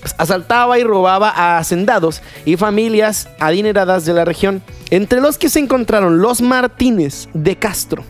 Pues 0.00 0.14
asaltaba 0.18 0.78
y 0.78 0.82
robaba 0.82 1.30
a 1.30 1.58
hacendados 1.58 2.20
y 2.44 2.56
familias 2.56 3.28
adineradas 3.38 4.04
de 4.04 4.12
la 4.12 4.24
región, 4.24 4.62
entre 4.90 5.20
los 5.20 5.38
que 5.38 5.48
se 5.48 5.60
encontraron 5.60 6.20
los 6.20 6.42
Martínez 6.42 7.28
de 7.32 7.56
Castro, 7.56 8.04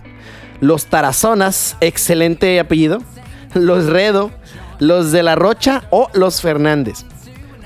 los 0.61 0.87
Tarazonas, 0.87 1.77
excelente 1.81 2.59
apellido, 2.59 3.01
los 3.55 3.87
Redo, 3.87 4.33
los 4.81 5.13
de 5.13 5.23
la 5.23 5.37
Rocha 5.37 5.85
o 5.91 6.09
los 6.15 6.41
Fernández. 6.41 7.05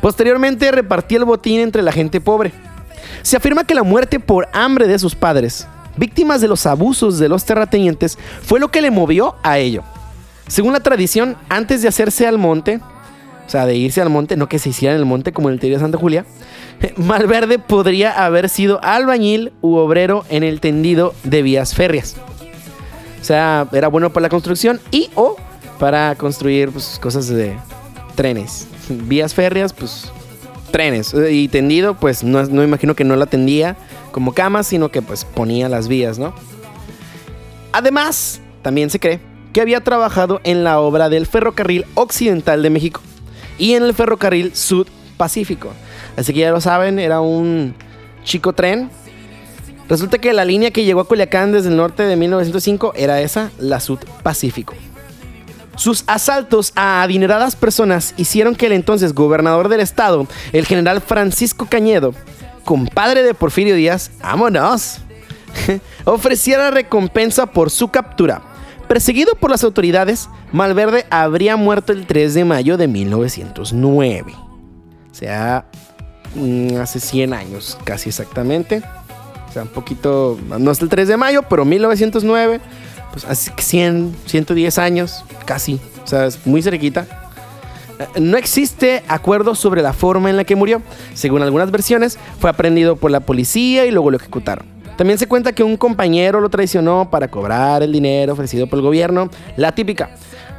Posteriormente 0.00 0.70
repartía 0.70 1.18
el 1.18 1.24
botín 1.24 1.60
entre 1.60 1.82
la 1.82 1.92
gente 1.92 2.20
pobre. 2.20 2.52
Se 3.22 3.36
afirma 3.36 3.64
que 3.64 3.74
la 3.74 3.82
muerte 3.82 4.20
por 4.20 4.48
hambre 4.52 4.86
de 4.86 4.98
sus 4.98 5.14
padres, 5.14 5.66
víctimas 5.96 6.40
de 6.40 6.48
los 6.48 6.66
abusos 6.66 7.18
de 7.18 7.28
los 7.28 7.44
terratenientes, 7.44 8.18
fue 8.42 8.60
lo 8.60 8.68
que 8.68 8.82
le 8.82 8.90
movió 8.90 9.36
a 9.42 9.58
ello. 9.58 9.82
Según 10.46 10.72
la 10.72 10.80
tradición, 10.80 11.36
antes 11.48 11.82
de 11.82 11.88
hacerse 11.88 12.26
al 12.26 12.38
monte, 12.38 12.80
o 13.46 13.50
sea, 13.50 13.66
de 13.66 13.76
irse 13.76 14.00
al 14.00 14.10
monte, 14.10 14.36
no 14.36 14.48
que 14.48 14.58
se 14.58 14.70
hiciera 14.70 14.94
en 14.94 15.00
el 15.00 15.06
monte 15.06 15.32
como 15.32 15.48
en 15.48 15.54
el 15.54 15.60
teoría 15.60 15.78
de 15.78 15.82
Santa 15.82 15.98
Julia, 15.98 16.24
Malverde 16.96 17.58
podría 17.58 18.24
haber 18.24 18.48
sido 18.48 18.80
albañil 18.82 19.52
u 19.60 19.76
obrero 19.76 20.24
en 20.28 20.42
el 20.42 20.60
tendido 20.60 21.14
de 21.24 21.42
vías 21.42 21.74
férreas. 21.74 22.16
O 23.20 23.24
sea, 23.24 23.66
era 23.72 23.88
bueno 23.88 24.10
para 24.12 24.22
la 24.22 24.28
construcción 24.28 24.80
y 24.90 25.10
o 25.14 25.36
para 25.78 26.14
construir 26.14 26.70
pues, 26.70 26.98
cosas 27.00 27.28
de 27.28 27.56
trenes. 28.14 28.66
Vías 28.88 29.34
férreas, 29.34 29.72
pues 29.72 30.10
trenes. 30.70 31.14
Y 31.30 31.48
tendido, 31.48 31.94
pues 31.94 32.24
no, 32.24 32.42
no 32.44 32.62
imagino 32.62 32.94
que 32.94 33.04
no 33.04 33.16
la 33.16 33.26
tendía 33.26 33.76
como 34.12 34.32
cama, 34.32 34.62
sino 34.62 34.90
que 34.90 35.02
pues 35.02 35.24
ponía 35.24 35.68
las 35.68 35.88
vías, 35.88 36.18
¿no? 36.18 36.34
Además, 37.72 38.40
también 38.62 38.90
se 38.90 38.98
cree 38.98 39.20
que 39.52 39.60
había 39.60 39.80
trabajado 39.80 40.40
en 40.44 40.64
la 40.64 40.80
obra 40.80 41.08
del 41.08 41.26
ferrocarril 41.26 41.84
occidental 41.94 42.62
de 42.62 42.70
México 42.70 43.00
y 43.58 43.74
en 43.74 43.82
el 43.82 43.94
ferrocarril 43.94 44.54
Sud 44.54 44.86
Pacífico. 45.16 45.70
Así 46.16 46.32
que 46.32 46.40
ya 46.40 46.50
lo 46.50 46.60
saben, 46.60 46.98
era 46.98 47.20
un 47.20 47.74
chico 48.24 48.52
tren. 48.52 48.90
Resulta 49.88 50.18
que 50.18 50.32
la 50.32 50.44
línea 50.44 50.70
que 50.70 50.84
llegó 50.84 51.00
a 51.00 51.08
Culiacán 51.08 51.52
desde 51.52 51.70
el 51.70 51.76
norte 51.76 52.02
de 52.02 52.16
1905 52.16 52.92
era 52.94 53.20
esa, 53.20 53.50
la 53.58 53.80
Sud 53.80 53.98
Pacífico. 54.22 54.74
Sus 55.78 56.02
asaltos 56.08 56.72
a 56.74 57.02
adineradas 57.02 57.54
personas 57.54 58.12
hicieron 58.16 58.56
que 58.56 58.66
el 58.66 58.72
entonces 58.72 59.14
gobernador 59.14 59.68
del 59.68 59.78
estado, 59.78 60.26
el 60.52 60.66
general 60.66 61.00
Francisco 61.00 61.68
Cañedo, 61.70 62.14
compadre 62.64 63.22
de 63.22 63.32
Porfirio 63.32 63.76
Díaz, 63.76 64.10
vámonos, 64.20 64.98
ofreciera 66.04 66.72
recompensa 66.72 67.46
por 67.46 67.70
su 67.70 67.88
captura. 67.88 68.42
Perseguido 68.88 69.36
por 69.36 69.52
las 69.52 69.62
autoridades, 69.62 70.28
Malverde 70.50 71.06
habría 71.10 71.56
muerto 71.56 71.92
el 71.92 72.06
3 72.06 72.34
de 72.34 72.44
mayo 72.44 72.76
de 72.76 72.88
1909. 72.88 74.34
O 74.34 75.14
sea, 75.14 75.66
mm, 76.34 76.76
hace 76.78 76.98
100 76.98 77.34
años, 77.34 77.78
casi 77.84 78.08
exactamente. 78.08 78.82
O 79.48 79.52
sea, 79.52 79.62
un 79.62 79.68
poquito, 79.68 80.36
no 80.58 80.72
es 80.72 80.82
el 80.82 80.88
3 80.88 81.06
de 81.06 81.16
mayo, 81.16 81.42
pero 81.48 81.64
1909 81.64 82.60
pues 83.12 83.24
hace 83.24 83.52
100, 83.56 84.16
110 84.26 84.78
años, 84.78 85.24
casi, 85.44 85.80
o 86.04 86.06
sea, 86.06 86.26
es 86.26 86.46
muy 86.46 86.62
cerquita. 86.62 87.06
No 88.18 88.36
existe 88.36 89.02
acuerdo 89.08 89.54
sobre 89.54 89.82
la 89.82 89.92
forma 89.92 90.30
en 90.30 90.36
la 90.36 90.44
que 90.44 90.54
murió. 90.54 90.82
Según 91.14 91.42
algunas 91.42 91.70
versiones, 91.72 92.16
fue 92.38 92.48
aprendido 92.48 92.96
por 92.96 93.10
la 93.10 93.20
policía 93.20 93.86
y 93.86 93.90
luego 93.90 94.10
lo 94.10 94.18
ejecutaron. 94.18 94.66
También 94.96 95.18
se 95.18 95.28
cuenta 95.28 95.52
que 95.52 95.62
un 95.62 95.76
compañero 95.76 96.40
lo 96.40 96.48
traicionó 96.48 97.08
para 97.10 97.28
cobrar 97.28 97.82
el 97.82 97.92
dinero 97.92 98.32
ofrecido 98.32 98.66
por 98.66 98.80
el 98.80 98.84
gobierno, 98.84 99.30
la 99.56 99.72
típica. 99.72 100.10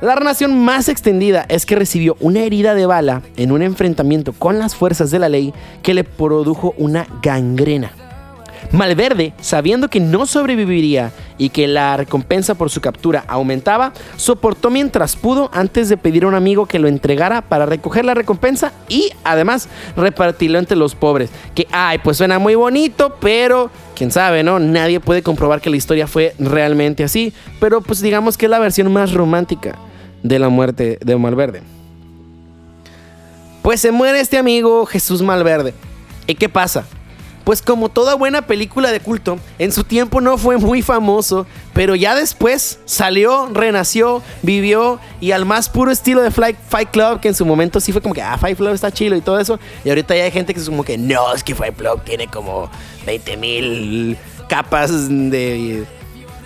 La 0.01 0.15
narración 0.15 0.58
más 0.63 0.88
extendida 0.88 1.46
es 1.50 1.65
que 1.65 1.75
recibió 1.75 2.15
una 2.22 2.39
herida 2.39 2.74
de 2.74 2.86
bala 2.86 3.22
en 3.36 3.51
un 3.51 3.62
enfrentamiento 3.62 4.32
con 4.32 4.58
las 4.58 4.75
fuerzas 4.75 5.12
de 5.12 5.20
la 5.20 5.27
ley 5.27 5.53
que 5.84 5.94
le 5.94 6.06
produjo 6.06 6.74
una 6.77 7.06
gangrena. 7.22 7.91
Malverde, 8.72 9.34
sabiendo 9.42 9.89
que 9.89 10.00
no 10.00 10.25
sobreviviría 10.25 11.12
y 11.38 11.50
que 11.50 11.68
la 11.68 11.98
recompensa 11.98 12.56
por 12.56 12.70
su 12.70 12.82
captura 12.82 13.24
aumentaba, 13.28 13.94
soportó 14.16 14.70
mientras 14.70 15.16
pudo 15.16 15.50
antes 15.54 15.89
de 15.89 15.98
pedir 15.98 16.24
a 16.24 16.28
un 16.28 16.36
amigo 16.36 16.66
que 16.66 16.80
lo 16.80 16.88
entregara 16.88 17.42
para 17.42 17.66
recoger 17.66 18.06
la 18.06 18.13
recompensa 18.13 18.74
y 18.88 19.12
además 19.24 19.70
repartirlo 19.96 20.60
entre 20.60 20.78
los 20.78 20.96
pobres. 20.96 21.30
Que, 21.56 21.68
ay, 21.72 22.00
pues 22.04 22.18
suena 22.18 22.39
muy 22.39 22.56
bonito, 22.56 23.16
pero 23.20 23.72
quién 23.96 24.12
sabe, 24.12 24.44
¿no? 24.44 24.60
Nadie 24.60 25.00
puede 25.00 25.24
comprobar 25.24 25.62
que 25.62 25.70
la 25.70 25.78
historia 25.78 26.08
fue 26.08 26.34
realmente 26.39 27.04
así, 27.04 27.34
pero 27.60 27.82
pues 27.82 28.01
digamos 28.01 28.38
que 28.38 28.46
es 28.46 28.50
la 28.50 28.60
versión 28.60 28.92
más 28.92 29.13
romántica 29.13 29.78
de 30.24 30.39
la 30.39 30.50
muerte 30.50 31.00
de 31.01 31.16
Malverde. 31.16 31.62
Pues 33.62 33.82
se 33.82 33.92
muere 33.92 34.20
este 34.20 34.38
amigo 34.38 34.86
Jesús 34.86 35.22
Malverde. 35.22 35.74
¿Y 36.28 36.36
qué 36.36 36.50
pasa? 36.50 36.86
Pues 37.50 37.63
como 37.63 37.89
toda 37.89 38.13
buena 38.13 38.44
película 38.44 38.91
de 38.91 39.00
culto, 39.00 39.39
en 39.58 39.72
su 39.72 39.84
tiempo 39.84 40.22
no 40.22 40.38
fue 40.38 40.60
muy 40.60 40.84
famoso, 40.84 41.48
pero 41.74 41.96
ya 41.96 42.13
después 42.13 42.77
salió, 42.86 43.48
renació, 43.51 44.22
vivió 44.44 45.00
y 45.20 45.32
al 45.32 45.46
más 45.46 45.68
puro 45.68 45.89
estilo 45.89 46.22
de 46.22 46.29
Fight 46.29 46.91
Club, 46.91 47.20
que 47.22 47.29
en 47.29 47.34
su 47.34 47.48
momento 47.48 47.79
sí 47.79 47.91
fue 47.91 48.03
como 48.03 48.13
que, 48.13 48.22
ah, 48.22 48.38
Fight 48.38 48.56
Club 48.56 48.75
está 48.75 48.91
chido 48.91 49.15
y 49.15 49.22
todo 49.22 49.39
eso, 49.39 49.60
y 49.84 49.89
ahorita 49.89 50.15
ya 50.15 50.25
hay 50.25 50.32
gente 50.32 50.53
que 50.53 50.60
es 50.60 50.70
como 50.70 50.84
que, 50.84 51.00
no, 51.00 51.34
es 51.34 51.44
que 51.44 51.56
Fight 51.56 51.75
Club 51.75 52.03
tiene 52.03 52.27
como 52.27 52.70
20 53.08 53.38
mil 53.38 54.15
capas 54.48 55.10
de 55.10 55.88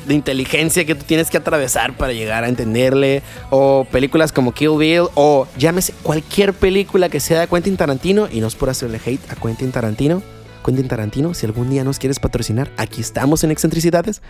de 0.07 0.13
inteligencia 0.13 0.85
que 0.85 0.95
tú 0.95 1.03
tienes 1.05 1.29
que 1.29 1.37
atravesar 1.37 1.97
para 1.97 2.13
llegar 2.13 2.45
a 2.45 2.47
entenderle, 2.47 3.23
o 3.49 3.85
películas 3.91 4.31
como 4.31 4.53
Kill 4.53 4.77
Bill, 4.77 5.07
o 5.15 5.47
llámese 5.57 5.93
cualquier 6.01 6.53
película 6.53 7.09
que 7.09 7.19
sea 7.19 7.41
de 7.41 7.47
Quentin 7.47 7.75
Tarantino, 7.75 8.29
y 8.31 8.39
no 8.39 8.47
es 8.47 8.55
por 8.55 8.69
hacerle 8.69 9.01
hate 9.05 9.29
a 9.29 9.35
Quentin 9.35 9.73
Tarantino, 9.73 10.23
Quentin 10.63 10.87
Tarantino, 10.87 11.33
si 11.33 11.45
algún 11.45 11.69
día 11.69 11.83
nos 11.83 11.99
quieres 11.99 12.19
patrocinar, 12.19 12.71
aquí 12.77 13.01
estamos 13.01 13.43
en 13.43 13.51
Excentricidades. 13.51 14.21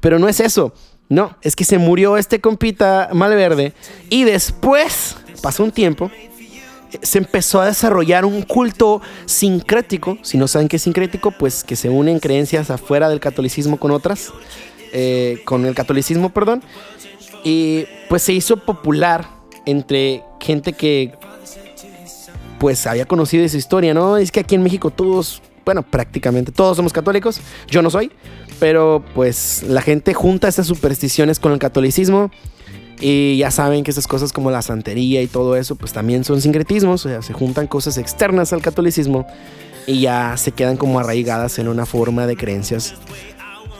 Pero 0.00 0.18
no 0.18 0.28
es 0.28 0.40
eso. 0.40 0.72
No, 1.08 1.36
es 1.42 1.56
que 1.56 1.64
se 1.64 1.78
murió 1.78 2.16
este 2.16 2.40
compita 2.40 3.10
Malverde 3.12 3.72
y 4.08 4.22
después, 4.22 5.16
pasó 5.42 5.64
un 5.64 5.72
tiempo, 5.72 6.10
se 7.02 7.18
empezó 7.18 7.60
a 7.60 7.66
desarrollar 7.66 8.24
un 8.24 8.42
culto 8.42 9.00
sincrético. 9.26 10.18
Si 10.22 10.38
no 10.38 10.48
saben 10.48 10.68
qué 10.68 10.76
es 10.76 10.82
sincrético, 10.82 11.32
pues 11.32 11.64
que 11.64 11.76
se 11.76 11.88
unen 11.88 12.20
creencias 12.20 12.70
afuera 12.70 13.08
del 13.08 13.20
catolicismo 13.20 13.78
con 13.78 13.90
otras, 13.90 14.32
eh, 14.92 15.40
con 15.44 15.66
el 15.66 15.74
catolicismo, 15.74 16.30
perdón. 16.30 16.62
Y 17.42 17.86
pues 18.08 18.22
se 18.22 18.32
hizo 18.32 18.58
popular 18.58 19.28
entre 19.66 20.22
gente 20.40 20.72
que 20.72 21.12
pues 22.58 22.86
había 22.86 23.06
conocido 23.06 23.44
esa 23.44 23.56
historia, 23.56 23.94
¿no? 23.94 24.16
Es 24.16 24.30
que 24.30 24.40
aquí 24.40 24.54
en 24.54 24.62
México 24.62 24.90
todos 24.90 25.40
bueno, 25.64 25.82
prácticamente 25.82 26.52
todos 26.52 26.76
somos 26.76 26.92
católicos, 26.92 27.40
yo 27.68 27.82
no 27.82 27.90
soy, 27.90 28.10
pero 28.58 29.04
pues 29.14 29.62
la 29.64 29.82
gente 29.82 30.14
junta 30.14 30.48
estas 30.48 30.66
supersticiones 30.66 31.38
con 31.38 31.52
el 31.52 31.58
catolicismo 31.58 32.30
y 33.00 33.38
ya 33.38 33.50
saben 33.50 33.84
que 33.84 33.90
esas 33.90 34.06
cosas 34.06 34.32
como 34.32 34.50
la 34.50 34.62
santería 34.62 35.22
y 35.22 35.26
todo 35.26 35.56
eso 35.56 35.76
pues 35.76 35.92
también 35.92 36.24
son 36.24 36.40
sincretismos, 36.40 37.06
o 37.06 37.08
sea, 37.08 37.22
se 37.22 37.32
juntan 37.32 37.66
cosas 37.66 37.98
externas 37.98 38.52
al 38.52 38.62
catolicismo 38.62 39.26
y 39.86 40.00
ya 40.02 40.36
se 40.36 40.52
quedan 40.52 40.76
como 40.76 41.00
arraigadas 41.00 41.58
en 41.58 41.68
una 41.68 41.86
forma 41.86 42.26
de 42.26 42.36
creencias 42.36 42.94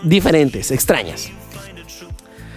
diferentes, 0.03 0.71
extrañas. 0.71 1.31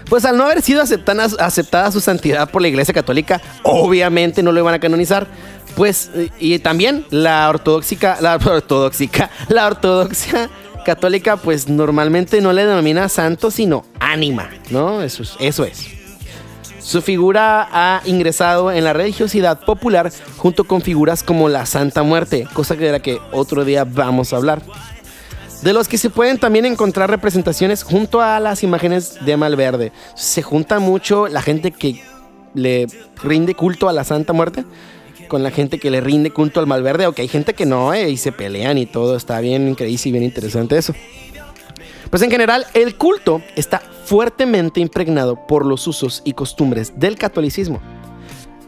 Pues 0.09 0.25
al 0.25 0.37
no 0.37 0.43
haber 0.43 0.61
sido 0.61 0.81
aceptada, 0.81 1.91
su 1.91 1.99
santidad 1.99 2.49
por 2.49 2.61
la 2.61 2.67
Iglesia 2.67 2.93
Católica, 2.93 3.41
obviamente 3.63 4.43
no 4.43 4.51
lo 4.51 4.59
iban 4.59 4.73
a 4.73 4.79
canonizar. 4.79 5.27
Pues, 5.75 6.11
y 6.39 6.59
también 6.59 7.05
la 7.09 7.49
ortodoxica, 7.49 8.17
la 8.21 8.35
ortodoxica, 8.45 9.31
la 9.49 9.65
ortodoxia 9.65 10.49
católica, 10.85 11.37
pues 11.37 11.67
normalmente 11.67 12.41
no 12.41 12.53
le 12.53 12.65
denomina 12.65 13.09
santo, 13.09 13.49
sino 13.49 13.85
ánima, 13.99 14.49
¿no? 14.69 15.01
Eso 15.01 15.23
es. 15.23 15.35
Eso 15.39 15.63
es. 15.63 15.87
Su 16.79 17.01
figura 17.01 17.67
ha 17.71 18.01
ingresado 18.05 18.69
en 18.69 18.83
la 18.83 18.91
religiosidad 18.91 19.61
popular 19.61 20.11
junto 20.37 20.65
con 20.65 20.81
figuras 20.81 21.23
como 21.23 21.47
la 21.47 21.65
Santa 21.65 22.03
Muerte, 22.03 22.45
cosa 22.53 22.75
de 22.75 22.91
la 22.91 22.99
que 22.99 23.19
otro 23.31 23.63
día 23.63 23.85
vamos 23.85 24.33
a 24.33 24.35
hablar. 24.35 24.61
De 25.63 25.73
los 25.73 25.87
que 25.87 25.97
se 25.97 26.09
pueden 26.09 26.39
también 26.39 26.65
encontrar 26.65 27.09
representaciones 27.09 27.83
junto 27.83 28.21
a 28.21 28.39
las 28.39 28.63
imágenes 28.63 29.23
de 29.25 29.37
Malverde. 29.37 29.91
Se 30.15 30.41
junta 30.41 30.79
mucho 30.79 31.27
la 31.27 31.41
gente 31.41 31.71
que 31.71 32.01
le 32.53 32.87
rinde 33.23 33.55
culto 33.55 33.87
a 33.87 33.93
la 33.93 34.03
Santa 34.03 34.33
Muerte 34.33 34.65
con 35.33 35.41
la 35.41 35.49
gente 35.49 35.79
que 35.79 35.89
le 35.89 35.99
rinde 35.99 36.29
culto 36.29 36.59
al 36.59 36.67
Malverde, 36.67 37.07
o 37.07 37.13
que 37.13 37.23
hay 37.23 37.27
gente 37.27 37.55
que 37.55 37.65
no, 37.65 37.91
eh, 37.91 38.09
y 38.09 38.17
se 38.17 38.31
pelean 38.31 38.77
y 38.77 38.85
todo, 38.85 39.15
está 39.15 39.39
bien 39.39 39.67
increíble 39.67 39.99
y 40.05 40.11
bien 40.11 40.23
interesante 40.23 40.77
eso. 40.77 40.93
Pues 42.11 42.21
en 42.21 42.29
general, 42.29 42.67
el 42.75 42.95
culto 42.97 43.41
está 43.55 43.79
fuertemente 44.05 44.79
impregnado 44.79 45.47
por 45.47 45.65
los 45.65 45.87
usos 45.87 46.21
y 46.23 46.33
costumbres 46.33 46.99
del 46.99 47.17
catolicismo. 47.17 47.81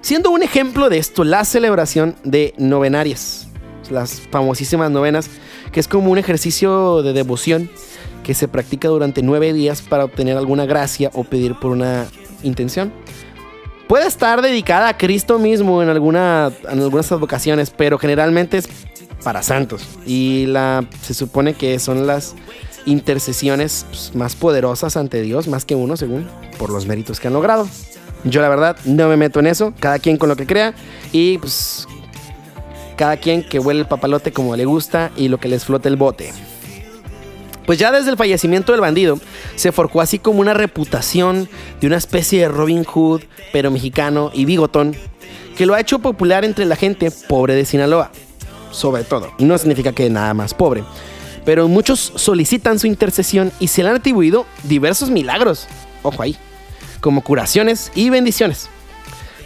Siendo 0.02 0.32
un 0.32 0.42
ejemplo 0.42 0.90
de 0.90 0.98
esto 0.98 1.24
la 1.24 1.46
celebración 1.46 2.16
de 2.24 2.56
novenarias, 2.58 3.48
las 3.92 4.22
famosísimas 4.32 4.90
novenas, 4.90 5.30
que 5.72 5.80
es 5.80 5.88
como 5.88 6.12
un 6.12 6.18
ejercicio 6.18 7.02
de 7.02 7.14
devoción 7.14 7.70
que 8.24 8.34
se 8.34 8.48
practica 8.48 8.88
durante 8.88 9.22
nueve 9.22 9.54
días 9.54 9.82
para 9.82 10.06
obtener 10.06 10.38
alguna 10.38 10.66
gracia 10.66 11.12
o 11.14 11.24
pedir 11.24 11.56
por 11.60 11.72
una 11.72 12.08
intención. 12.44 12.92
Puede 13.88 14.08
estar 14.08 14.42
dedicada 14.42 14.90
a 14.90 14.98
Cristo 14.98 15.38
mismo 15.38 15.84
en, 15.84 15.90
en 15.90 15.96
algunas 15.96 17.12
advocaciones, 17.12 17.70
pero 17.70 18.00
generalmente 18.00 18.58
es 18.58 18.68
para 19.24 19.44
santos. 19.44 19.88
Y 20.06 20.46
la, 20.48 20.86
se 21.02 21.14
supone 21.14 21.54
que 21.54 21.78
son 21.80 22.08
las 22.08 22.36
intercesiones 22.86 23.86
pues, 23.90 24.16
más 24.16 24.36
poderosas 24.36 24.98
ante 24.98 25.22
Dios, 25.22 25.48
más 25.48 25.66
que 25.66 25.76
uno, 25.76 25.98
según, 25.98 26.28
por 26.58 26.70
los 26.70 26.86
méritos 26.86 27.20
que 27.20 27.28
han 27.28 27.34
logrado. 27.34 27.68
Yo 28.24 28.42
la 28.42 28.50
verdad 28.50 28.78
no 28.86 29.08
me 29.08 29.18
meto 29.18 29.40
en 29.40 29.48
eso, 29.48 29.74
cada 29.80 30.00
quien 30.00 30.18
con 30.18 30.30
lo 30.30 30.36
que 30.36 30.48
crea 30.48 30.74
y 31.12 31.38
pues 31.38 31.88
cada 32.96 33.18
quien 33.18 33.44
que 33.44 33.60
huele 33.60 33.82
el 33.82 33.88
papalote 33.88 34.32
como 34.32 34.56
le 34.56 34.66
gusta 34.66 35.12
y 35.16 35.28
lo 35.28 35.38
que 35.38 35.48
les 35.48 35.66
flote 35.66 35.90
el 35.90 35.96
bote. 35.96 36.32
Pues 37.66 37.80
ya 37.80 37.92
desde 37.92 38.12
el 38.12 38.18
fallecimiento 38.18 38.72
del 38.72 38.82
bandido 38.82 39.20
se 39.56 39.72
forjó 39.72 40.02
así 40.02 40.20
como 40.20 40.40
una 40.40 40.54
reputación 40.54 41.50
de 41.82 41.88
una 41.88 41.98
especie 41.98 42.42
de 42.42 42.48
Robin 42.48 42.84
Hood, 42.84 43.24
pero 43.52 43.72
mexicano 43.72 44.30
y 44.34 44.46
bigotón, 44.46 44.96
que 45.58 45.66
lo 45.66 45.74
ha 45.74 45.80
hecho 45.80 46.00
popular 46.00 46.46
entre 46.46 46.66
la 46.66 46.76
gente 46.76 47.12
pobre 47.28 47.56
de 47.56 47.66
Sinaloa, 47.66 48.12
sobre 48.72 49.04
todo. 49.04 49.32
Y 49.40 49.46
no 49.46 49.58
significa 49.58 49.94
que 49.94 50.10
nada 50.10 50.34
más 50.34 50.54
pobre, 50.54 50.84
pero 51.44 51.68
muchos 51.68 52.14
solicitan 52.16 52.78
su 52.78 52.88
intercesión 52.88 53.52
y 53.60 53.68
se 53.68 53.82
le 53.82 53.90
han 53.90 53.96
atribuido 53.96 54.46
diversos 54.64 55.10
milagros, 55.10 55.68
ojo 56.04 56.22
ahí, 56.22 56.38
como 57.02 57.24
curaciones 57.24 57.92
y 57.96 58.12
bendiciones. 58.12 58.70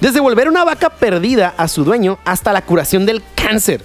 Desde 0.02 0.22
volver 0.22 0.48
una 0.48 0.64
vaca 0.64 0.90
perdida 0.90 1.54
a 1.58 1.68
su 1.68 1.84
dueño 1.84 2.20
hasta 2.24 2.54
la 2.54 2.62
curación 2.62 3.06
del 3.06 3.22
cáncer. 3.36 3.84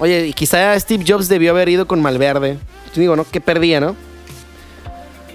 Oye, 0.00 0.26
y 0.26 0.32
quizá 0.32 0.78
Steve 0.78 1.04
Jobs 1.06 1.28
debió 1.28 1.50
haber 1.50 1.68
ido 1.68 1.86
con 1.86 2.02
Malverde. 2.02 2.58
Yo 2.94 3.00
digo, 3.00 3.16
¿no? 3.16 3.24
Que 3.24 3.40
perdía, 3.40 3.80
¿no? 3.80 3.94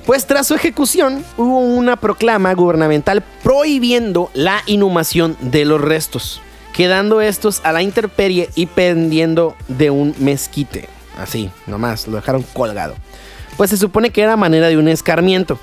Pues 0.06 0.26
tras 0.26 0.48
su 0.48 0.56
ejecución 0.56 1.24
hubo 1.38 1.60
una 1.60 1.96
proclama 1.96 2.54
gubernamental 2.54 3.24
prohibiendo 3.42 4.30
la 4.34 4.62
inhumación 4.66 5.38
de 5.40 5.64
los 5.64 5.80
restos, 5.80 6.42
quedando 6.74 7.22
estos 7.22 7.62
a 7.64 7.72
la 7.72 7.82
intemperie 7.82 8.50
y 8.56 8.66
pendiendo 8.66 9.56
de 9.70 9.90
un 9.90 10.14
mezquite. 10.20 10.90
Así, 11.18 11.50
nomás, 11.68 12.08
lo 12.08 12.18
dejaron 12.18 12.44
colgado. 12.54 12.96
Pues 13.56 13.70
se 13.70 13.78
supone 13.78 14.10
que 14.10 14.22
era 14.22 14.36
manera 14.36 14.68
de 14.68 14.78
un 14.78 14.90
escarmiento 14.90 15.58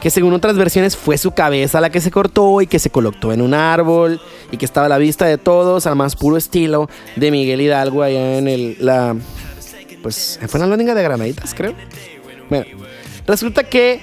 que 0.00 0.10
según 0.10 0.32
otras 0.34 0.56
versiones 0.56 0.96
fue 0.96 1.18
su 1.18 1.32
cabeza 1.32 1.80
la 1.80 1.90
que 1.90 2.00
se 2.00 2.10
cortó 2.10 2.60
y 2.60 2.66
que 2.66 2.78
se 2.78 2.90
colocó 2.90 3.32
en 3.32 3.40
un 3.40 3.54
árbol 3.54 4.20
y 4.52 4.56
que 4.56 4.64
estaba 4.64 4.86
a 4.86 4.88
la 4.88 4.98
vista 4.98 5.26
de 5.26 5.38
todos 5.38 5.86
al 5.86 5.96
más 5.96 6.16
puro 6.16 6.36
estilo 6.36 6.88
de 7.16 7.30
Miguel 7.30 7.60
Hidalgo 7.60 8.02
allá 8.02 8.38
en 8.38 8.48
el 8.48 8.76
la 8.80 9.16
pues 10.02 10.38
fue 10.46 10.58
en 10.58 10.62
la 10.62 10.66
lóndiga 10.68 10.94
de 10.94 11.02
Granaditas, 11.02 11.52
creo. 11.52 11.74
Bueno, 12.48 12.64
resulta 13.26 13.64
que 13.64 14.00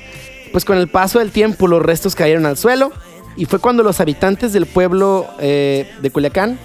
pues 0.51 0.65
con 0.65 0.77
el 0.77 0.89
paso 0.89 1.19
del 1.19 1.31
tiempo 1.31 1.67
los 1.67 1.81
restos 1.81 2.15
cayeron 2.15 2.45
al 2.45 2.57
suelo 2.57 2.91
y 3.37 3.45
fue 3.45 3.59
cuando 3.59 3.83
los 3.83 3.99
habitantes 4.01 4.53
del 4.53 4.65
pueblo 4.65 5.27
eh, 5.39 5.89
de 6.01 6.11
Culiacán, 6.11 6.59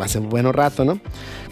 hace 0.00 0.18
un 0.18 0.28
buen 0.28 0.52
rato, 0.52 0.84
¿no? 0.84 1.00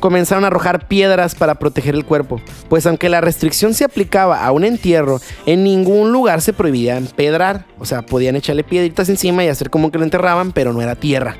comenzaron 0.00 0.44
a 0.44 0.48
arrojar 0.48 0.88
piedras 0.88 1.34
para 1.34 1.56
proteger 1.56 1.94
el 1.94 2.04
cuerpo, 2.04 2.40
pues 2.68 2.86
aunque 2.86 3.08
la 3.08 3.20
restricción 3.20 3.74
se 3.74 3.84
aplicaba 3.84 4.44
a 4.44 4.52
un 4.52 4.64
entierro, 4.64 5.20
en 5.46 5.64
ningún 5.64 6.12
lugar 6.12 6.42
se 6.42 6.52
prohibía 6.52 6.96
empedrar, 6.96 7.66
o 7.78 7.84
sea, 7.84 8.02
podían 8.02 8.36
echarle 8.36 8.64
piedritas 8.64 9.08
encima 9.08 9.44
y 9.44 9.48
hacer 9.48 9.70
como 9.70 9.90
que 9.90 9.98
lo 9.98 10.04
enterraban, 10.04 10.52
pero 10.52 10.72
no 10.72 10.80
era 10.82 10.94
tierra. 10.94 11.36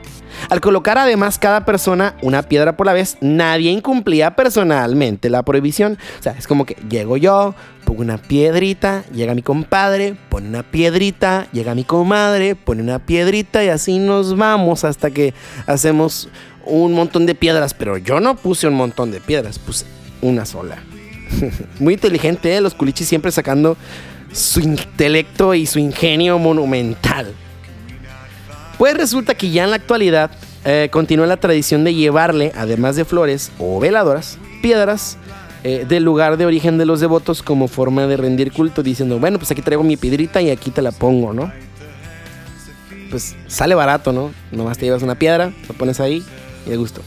Al 0.49 0.61
colocar 0.61 0.99
además 0.99 1.39
cada 1.39 1.65
persona 1.65 2.15
una 2.23 2.43
piedra 2.43 2.77
por 2.77 2.87
la 2.87 2.93
vez, 2.93 3.17
nadie 3.21 3.71
incumplía 3.71 4.37
personalmente 4.37 5.31
la 5.31 5.43
prohibición. 5.43 5.99
O 6.19 6.23
sea, 6.23 6.33
es 6.33 6.47
como 6.47 6.67
que 6.67 6.77
llego 6.89 7.17
yo, 7.17 7.55
pongo 7.85 8.03
una 8.03 8.19
piedrita, 8.19 9.05
llega 9.13 9.35
mi 9.35 9.43
compadre, 9.43 10.17
pone 10.29 10.49
una 10.49 10.63
piedrita, 10.63 11.47
llega 11.53 11.75
mi 11.75 11.85
comadre, 11.85 12.55
pone 12.55 12.83
una 12.83 12.99
piedrita 12.99 13.65
y 13.65 13.69
así 13.69 13.99
nos 13.99 14.37
vamos 14.37 14.85
hasta 14.85 15.11
que 15.11 15.35
hacemos 15.67 16.29
un 16.65 16.93
montón 16.93 17.27
de 17.27 17.35
piedras, 17.35 17.75
pero 17.75 17.97
yo 17.97 18.21
no 18.21 18.37
puse 18.37 18.67
un 18.67 18.75
montón 18.75 19.11
de 19.11 19.21
piedras, 19.21 19.59
puse 19.59 19.87
una 20.21 20.45
sola. 20.45 20.79
Muy 21.79 21.95
inteligente, 21.95 22.55
¿eh? 22.55 22.61
los 22.61 22.75
culichis 22.75 23.09
siempre 23.09 23.31
sacando 23.33 23.77
su 24.33 24.61
intelecto 24.61 25.55
y 25.55 25.67
su 25.67 25.79
ingenio 25.79 26.39
monumental. 26.39 27.35
Pues 28.79 28.95
resulta 28.95 29.35
que 29.35 29.51
ya 29.51 29.65
en 29.65 29.71
la 29.71 29.77
actualidad 29.77 30.31
eh, 30.65 30.89
continúa 30.91 31.27
la 31.27 31.39
tradición 31.39 31.85
de 31.85 31.95
llevarle, 31.95 32.53
además 32.55 32.97
de 32.97 33.05
flores 33.05 33.51
o 33.59 33.81
veladoras, 33.81 34.39
piedras 34.61 35.17
eh, 35.65 35.87
del 35.89 36.05
lugar 36.05 36.37
de 36.37 36.45
origen 36.45 36.77
de 36.77 36.85
los 36.85 37.01
devotos 37.01 37.43
como 37.43 37.69
forma 37.69 38.07
de 38.07 38.17
rendir 38.17 38.53
culto, 38.53 38.83
diciendo, 38.83 39.19
bueno, 39.19 39.39
pues 39.39 39.51
aquí 39.51 39.63
traigo 39.63 39.83
mi 39.83 39.97
piedrita 39.97 40.43
y 40.43 40.51
aquí 40.51 40.71
te 40.71 40.83
la 40.83 40.93
pongo, 40.93 41.33
¿no? 41.33 41.51
Pues 43.11 43.35
sale 43.47 43.75
barato, 43.75 44.13
¿no? 44.13 44.33
Nomás 44.53 44.77
te 44.77 44.85
llevas 44.85 45.03
una 45.03 45.15
piedra, 45.15 45.53
la 45.69 45.75
pones 45.75 45.99
ahí 46.01 46.23
y 46.67 46.71
de 46.71 46.77
gusto. 46.77 47.01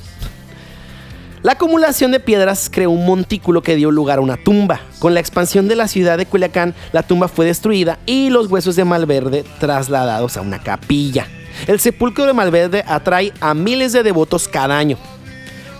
La 1.43 1.53
acumulación 1.53 2.11
de 2.11 2.19
piedras 2.19 2.69
creó 2.69 2.89
un 2.89 3.05
montículo 3.05 3.61
que 3.61 3.75
dio 3.75 3.91
lugar 3.91 4.17
a 4.17 4.21
una 4.21 4.37
tumba. 4.37 4.81
Con 4.99 5.13
la 5.13 5.21
expansión 5.21 5.67
de 5.69 5.75
la 5.75 5.87
ciudad 5.87 6.17
de 6.17 6.25
Culiacán, 6.25 6.73
la 6.91 7.03
tumba 7.03 7.29
fue 7.29 7.45
destruida 7.45 7.99
y 8.05 8.29
los 8.29 8.47
huesos 8.47 8.75
de 8.75 8.83
Malverde 8.83 9.45
trasladados 9.59 10.35
a 10.35 10.41
una 10.41 10.59
capilla. 10.61 11.27
El 11.67 11.79
sepulcro 11.79 12.25
de 12.25 12.33
Malverde 12.33 12.83
atrae 12.87 13.33
a 13.39 13.53
miles 13.53 13.93
de 13.93 14.03
devotos 14.03 14.47
cada 14.47 14.77
año. 14.77 14.97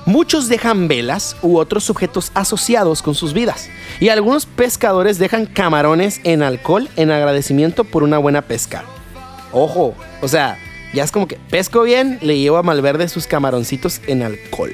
Muchos 0.05 0.49
dejan 0.49 0.88
velas 0.88 1.36
u 1.41 1.58
otros 1.58 1.89
objetos 1.89 2.32
asociados 2.34 3.01
con 3.01 3.15
sus 3.15 3.34
vidas. 3.34 3.69
Y 3.99 4.10
algunos 4.10 4.45
pescadores 4.45 5.19
dejan 5.19 5.45
camarones 5.45 6.21
en 6.23 6.41
alcohol 6.41 6.89
en 6.95 7.12
agradecimiento 7.12 7.84
por 7.84 8.03
una 8.03 8.17
buena 8.17 8.41
pesca. 8.41 8.84
Ojo, 9.51 9.93
o 10.21 10.27
sea, 10.27 10.58
ya 10.93 11.03
es 11.03 11.12
como 11.12 11.27
que 11.27 11.38
pesco 11.49 11.84
bien, 11.84 12.17
le 12.21 12.39
llevo 12.39 12.58
a 12.58 12.63
Malverde 12.63 13.08
sus 13.08 13.27
camaroncitos 13.27 14.01
en 14.08 14.23
alcohol. 14.23 14.73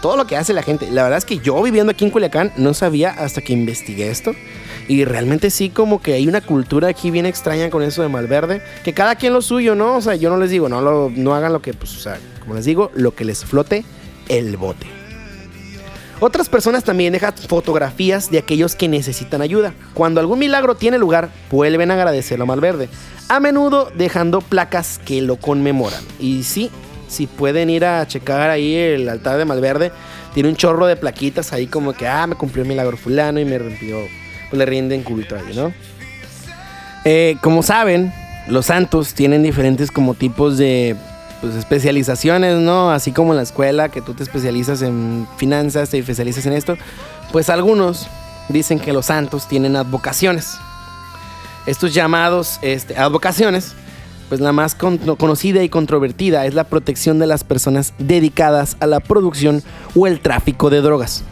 Todo 0.00 0.16
lo 0.16 0.26
que 0.26 0.36
hace 0.36 0.52
la 0.52 0.62
gente. 0.62 0.90
La 0.90 1.02
verdad 1.02 1.18
es 1.18 1.24
que 1.24 1.38
yo 1.38 1.62
viviendo 1.62 1.90
aquí 1.90 2.04
en 2.04 2.10
Culiacán 2.10 2.52
no 2.56 2.74
sabía 2.74 3.10
hasta 3.10 3.40
que 3.40 3.52
investigué 3.52 4.10
esto. 4.10 4.32
Y 4.88 5.04
realmente 5.04 5.50
sí 5.50 5.68
como 5.70 6.00
que 6.00 6.12
hay 6.12 6.28
una 6.28 6.40
cultura 6.40 6.88
aquí 6.88 7.10
bien 7.10 7.26
extraña 7.26 7.70
con 7.70 7.82
eso 7.82 8.02
de 8.02 8.08
Malverde. 8.08 8.62
Que 8.84 8.92
cada 8.92 9.16
quien 9.16 9.32
lo 9.32 9.42
suyo, 9.42 9.74
¿no? 9.74 9.96
O 9.96 10.00
sea, 10.00 10.14
yo 10.14 10.30
no 10.30 10.36
les 10.36 10.50
digo, 10.50 10.68
no, 10.68 10.80
lo, 10.80 11.10
no 11.14 11.34
hagan 11.34 11.52
lo 11.52 11.60
que, 11.60 11.74
pues, 11.74 11.96
o 11.96 11.98
sea, 12.00 12.18
como 12.40 12.54
les 12.54 12.64
digo, 12.64 12.90
lo 12.94 13.14
que 13.14 13.24
les 13.24 13.44
flote 13.44 13.84
el 14.28 14.56
bote. 14.56 14.86
Otras 16.18 16.48
personas 16.48 16.82
también 16.82 17.12
dejan 17.12 17.34
fotografías 17.36 18.30
de 18.30 18.38
aquellos 18.38 18.74
que 18.74 18.88
necesitan 18.88 19.42
ayuda. 19.42 19.74
Cuando 19.92 20.20
algún 20.20 20.38
milagro 20.38 20.74
tiene 20.74 20.98
lugar, 20.98 21.30
vuelven 21.50 21.90
a 21.90 21.94
agradecerlo 21.94 22.44
a 22.44 22.46
Malverde 22.46 22.88
a 23.28 23.40
menudo 23.40 23.90
dejando 23.94 24.40
placas 24.40 25.00
que 25.04 25.22
lo 25.22 25.36
conmemoran. 25.36 26.02
Y 26.20 26.44
sí, 26.44 26.70
si 27.08 27.26
pueden 27.26 27.70
ir 27.70 27.84
a 27.84 28.06
checar 28.06 28.50
ahí 28.50 28.74
el 28.74 29.08
altar 29.08 29.38
de 29.38 29.44
Malverde, 29.44 29.92
tiene 30.34 30.48
un 30.48 30.56
chorro 30.56 30.86
de 30.86 30.96
plaquitas 30.96 31.52
ahí 31.52 31.66
como 31.66 31.92
que, 31.92 32.06
ah, 32.06 32.26
me 32.26 32.34
cumplió 32.34 32.64
milagro 32.64 32.96
fulano 32.96 33.40
y 33.40 33.44
me 33.44 33.58
rompió, 33.58 33.98
pues 34.50 34.58
le 34.58 34.66
rinden 34.66 35.04
ahí, 35.06 35.56
¿no? 35.56 35.72
Eh, 37.04 37.36
como 37.40 37.62
saben, 37.62 38.12
los 38.48 38.66
santos 38.66 39.14
tienen 39.14 39.42
diferentes 39.42 39.90
como 39.90 40.14
tipos 40.14 40.58
de 40.58 40.96
pues, 41.40 41.54
especializaciones, 41.54 42.58
¿no? 42.58 42.90
Así 42.90 43.12
como 43.12 43.32
en 43.32 43.36
la 43.36 43.42
escuela, 43.42 43.88
que 43.88 44.02
tú 44.02 44.14
te 44.14 44.22
especializas 44.22 44.82
en 44.82 45.26
finanzas, 45.36 45.90
te 45.90 45.98
especializas 45.98 46.46
en 46.46 46.52
esto, 46.52 46.76
pues 47.32 47.48
algunos 47.48 48.08
dicen 48.48 48.78
que 48.78 48.92
los 48.92 49.06
santos 49.06 49.48
tienen 49.48 49.76
advocaciones 49.76 50.58
estos 51.66 51.92
llamados 51.92 52.58
este, 52.62 52.96
advocaciones, 52.96 53.74
pues 54.28 54.40
la 54.40 54.52
más 54.52 54.74
conocida 54.74 55.62
y 55.62 55.68
controvertida 55.68 56.46
es 56.46 56.54
la 56.54 56.64
protección 56.64 57.18
de 57.18 57.26
las 57.26 57.44
personas 57.44 57.94
dedicadas 57.98 58.76
a 58.80 58.86
la 58.86 59.00
producción 59.00 59.62
o 59.94 60.06
el 60.06 60.20
tráfico 60.20 60.70
de 60.70 60.80
drogas. 60.80 61.24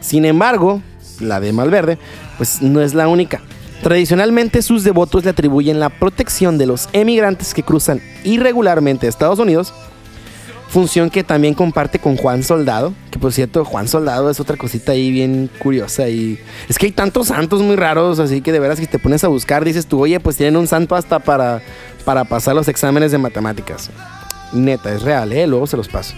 Sin 0.00 0.24
embargo, 0.24 0.80
la 1.20 1.40
de 1.40 1.52
Malverde, 1.52 1.98
pues 2.36 2.62
no 2.62 2.80
es 2.80 2.94
la 2.94 3.08
única. 3.08 3.40
Tradicionalmente 3.82 4.62
sus 4.62 4.82
devotos 4.82 5.24
le 5.24 5.30
atribuyen 5.30 5.78
la 5.78 5.88
protección 5.88 6.58
de 6.58 6.66
los 6.66 6.88
emigrantes 6.92 7.54
que 7.54 7.62
cruzan 7.62 8.00
irregularmente 8.24 9.06
a 9.06 9.08
Estados 9.08 9.38
Unidos 9.38 9.72
Función 10.68 11.08
que 11.08 11.24
también 11.24 11.54
comparte 11.54 11.98
con 11.98 12.16
Juan 12.16 12.42
Soldado. 12.42 12.92
Que 13.10 13.18
por 13.18 13.32
cierto, 13.32 13.64
Juan 13.64 13.88
Soldado 13.88 14.30
es 14.30 14.38
otra 14.38 14.56
cosita 14.56 14.92
ahí 14.92 15.10
bien 15.10 15.50
curiosa. 15.58 16.08
Y 16.08 16.38
es 16.68 16.78
que 16.78 16.86
hay 16.86 16.92
tantos 16.92 17.28
santos 17.28 17.62
muy 17.62 17.74
raros. 17.74 18.18
Así 18.18 18.42
que 18.42 18.52
de 18.52 18.60
veras 18.60 18.78
que 18.78 18.86
te 18.86 18.98
pones 18.98 19.24
a 19.24 19.28
buscar, 19.28 19.64
dices 19.64 19.86
tú, 19.86 20.00
oye, 20.00 20.20
pues 20.20 20.36
tienen 20.36 20.56
un 20.56 20.66
santo 20.66 20.94
hasta 20.94 21.18
para, 21.18 21.62
para 22.04 22.24
pasar 22.24 22.54
los 22.54 22.68
exámenes 22.68 23.12
de 23.12 23.18
matemáticas. 23.18 23.90
Neta, 24.52 24.94
es 24.94 25.02
real, 25.02 25.32
¿eh? 25.32 25.46
Luego 25.46 25.66
se 25.66 25.78
los 25.78 25.88
paso. 25.88 26.14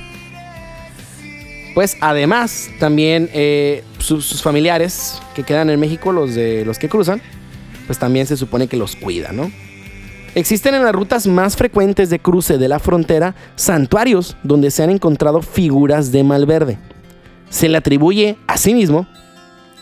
Pues 1.74 1.96
además, 2.00 2.68
también 2.80 3.30
eh, 3.32 3.84
sus, 3.98 4.26
sus, 4.26 4.42
familiares 4.42 5.22
que 5.34 5.44
quedan 5.44 5.70
en 5.70 5.78
México, 5.78 6.10
los 6.10 6.34
de 6.34 6.64
los 6.64 6.80
que 6.80 6.88
cruzan, 6.88 7.22
pues 7.86 7.98
también 8.00 8.26
se 8.26 8.36
supone 8.36 8.66
que 8.66 8.76
los 8.76 8.96
cuidan, 8.96 9.36
¿no? 9.36 9.52
Existen 10.34 10.74
en 10.76 10.84
las 10.84 10.94
rutas 10.94 11.26
más 11.26 11.56
frecuentes 11.56 12.08
de 12.08 12.20
cruce 12.20 12.56
de 12.56 12.68
la 12.68 12.78
frontera 12.78 13.34
santuarios 13.56 14.36
donde 14.44 14.70
se 14.70 14.82
han 14.82 14.90
encontrado 14.90 15.42
figuras 15.42 16.12
de 16.12 16.22
Malverde. 16.22 16.78
Se 17.48 17.68
le 17.68 17.76
atribuye, 17.76 18.36
asimismo, 18.46 19.08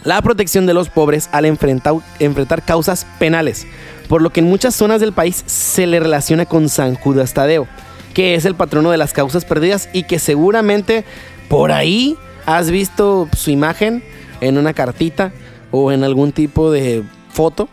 la 0.04 0.22
protección 0.22 0.64
de 0.64 0.72
los 0.72 0.88
pobres 0.88 1.28
al 1.32 1.44
enfrentar, 1.44 1.96
enfrentar 2.18 2.64
causas 2.64 3.06
penales, 3.18 3.66
por 4.08 4.22
lo 4.22 4.30
que 4.30 4.40
en 4.40 4.46
muchas 4.46 4.74
zonas 4.74 5.02
del 5.02 5.12
país 5.12 5.42
se 5.44 5.86
le 5.86 6.00
relaciona 6.00 6.46
con 6.46 6.70
San 6.70 6.94
Judas 6.94 7.34
Tadeo, 7.34 7.68
que 8.14 8.34
es 8.34 8.46
el 8.46 8.54
patrono 8.54 8.90
de 8.90 8.96
las 8.96 9.12
causas 9.12 9.44
perdidas 9.44 9.90
y 9.92 10.04
que 10.04 10.18
seguramente 10.18 11.04
por 11.48 11.72
ahí 11.72 12.16
has 12.46 12.70
visto 12.70 13.28
su 13.36 13.50
imagen 13.50 14.02
en 14.40 14.56
una 14.56 14.72
cartita 14.72 15.30
o 15.72 15.92
en 15.92 16.04
algún 16.04 16.32
tipo 16.32 16.70
de 16.70 17.02
foto. 17.28 17.68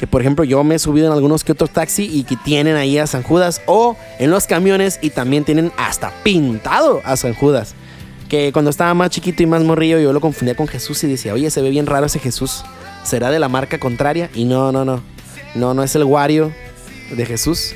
Que 0.00 0.06
por 0.06 0.22
ejemplo 0.22 0.44
yo 0.44 0.64
me 0.64 0.76
he 0.76 0.78
subido 0.78 1.08
en 1.08 1.12
algunos 1.12 1.44
que 1.44 1.52
otros 1.52 1.68
taxi 1.68 2.04
y 2.10 2.24
que 2.24 2.34
tienen 2.34 2.76
ahí 2.76 2.96
a 2.96 3.06
San 3.06 3.22
Judas 3.22 3.60
o 3.66 3.98
en 4.18 4.30
los 4.30 4.46
camiones 4.46 4.98
y 5.02 5.10
también 5.10 5.44
tienen 5.44 5.70
hasta 5.76 6.10
pintado 6.22 7.02
a 7.04 7.18
San 7.18 7.34
Judas. 7.34 7.74
Que 8.30 8.50
cuando 8.50 8.70
estaba 8.70 8.94
más 8.94 9.10
chiquito 9.10 9.42
y 9.42 9.46
más 9.46 9.62
morrillo 9.62 9.98
yo 9.98 10.14
lo 10.14 10.22
confundía 10.22 10.54
con 10.54 10.68
Jesús 10.68 11.04
y 11.04 11.06
decía, 11.06 11.34
oye, 11.34 11.50
se 11.50 11.60
ve 11.60 11.68
bien 11.68 11.84
raro 11.84 12.06
ese 12.06 12.18
Jesús. 12.18 12.64
¿Será 13.04 13.30
de 13.30 13.38
la 13.38 13.50
marca 13.50 13.78
contraria? 13.78 14.30
Y 14.34 14.46
no, 14.46 14.72
no, 14.72 14.86
no. 14.86 15.02
No, 15.54 15.74
no 15.74 15.82
es 15.82 15.94
el 15.94 16.04
Wario 16.04 16.50
de 17.14 17.26
Jesús. 17.26 17.74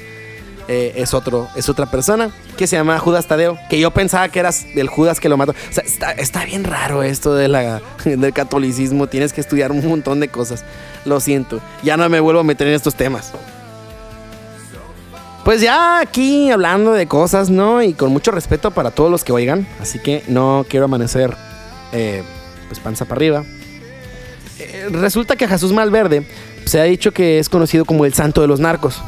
Eh, 0.66 0.94
es 0.96 1.12
otro, 1.12 1.48
es 1.57 1.68
otra 1.68 1.85
persona 1.85 2.31
que 2.57 2.66
se 2.66 2.77
llama 2.77 2.98
Judas 2.98 3.27
Tadeo, 3.27 3.59
que 3.68 3.79
yo 3.79 3.90
pensaba 3.90 4.29
que 4.31 4.38
eras 4.38 4.64
el 4.74 4.88
Judas 4.88 5.20
que 5.20 5.29
lo 5.29 5.37
mató. 5.37 5.55
Está, 5.70 6.12
está 6.12 6.44
bien 6.46 6.64
raro 6.64 7.03
esto 7.03 7.35
de 7.35 7.48
la, 7.48 7.83
del 8.05 8.33
catolicismo, 8.33 9.07
tienes 9.07 9.33
que 9.33 9.42
estudiar 9.42 9.72
un 9.72 9.87
montón 9.87 10.20
de 10.20 10.29
cosas. 10.29 10.64
Lo 11.05 11.20
siento, 11.20 11.61
ya 11.83 11.96
no 11.96 12.09
me 12.09 12.20
vuelvo 12.20 12.40
a 12.40 12.44
meter 12.44 12.66
en 12.66 12.74
estos 12.74 12.94
temas. 12.94 13.33
Pues 15.44 15.61
ya 15.61 16.00
aquí 16.00 16.50
hablando 16.50 16.92
de 16.94 17.07
cosas, 17.07 17.50
¿no? 17.50 17.83
Y 17.83 17.92
con 17.92 18.11
mucho 18.11 18.31
respeto 18.31 18.70
para 18.70 18.90
todos 18.90 19.11
los 19.11 19.24
que 19.24 19.33
oigan, 19.33 19.66
así 19.79 19.98
que 19.98 20.22
no 20.29 20.64
quiero 20.66 20.87
amanecer 20.87 21.37
eh, 21.92 22.22
pues 22.68 22.81
panza 22.81 23.05
para 23.05 23.18
arriba. 23.18 23.44
Eh, 24.59 24.88
resulta 24.90 25.37
que 25.37 25.46
Jesús 25.46 25.72
Malverde 25.72 26.27
se 26.64 26.81
ha 26.81 26.85
dicho 26.85 27.12
que 27.12 27.38
es 27.38 27.50
conocido 27.50 27.85
como 27.85 28.07
el 28.07 28.14
santo 28.14 28.40
de 28.40 28.46
los 28.46 28.61
narcos 28.61 29.03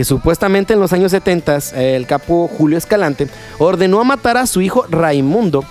que 0.00 0.04
supuestamente 0.06 0.72
en 0.72 0.80
los 0.80 0.94
años 0.94 1.10
70 1.10 1.58
el 1.74 2.06
capo 2.06 2.48
Julio 2.48 2.78
Escalante 2.78 3.28
ordenó 3.58 4.00
a 4.00 4.04
matar 4.04 4.38
a 4.38 4.46
su 4.46 4.62
hijo 4.62 4.86
Raimundo 4.88 5.62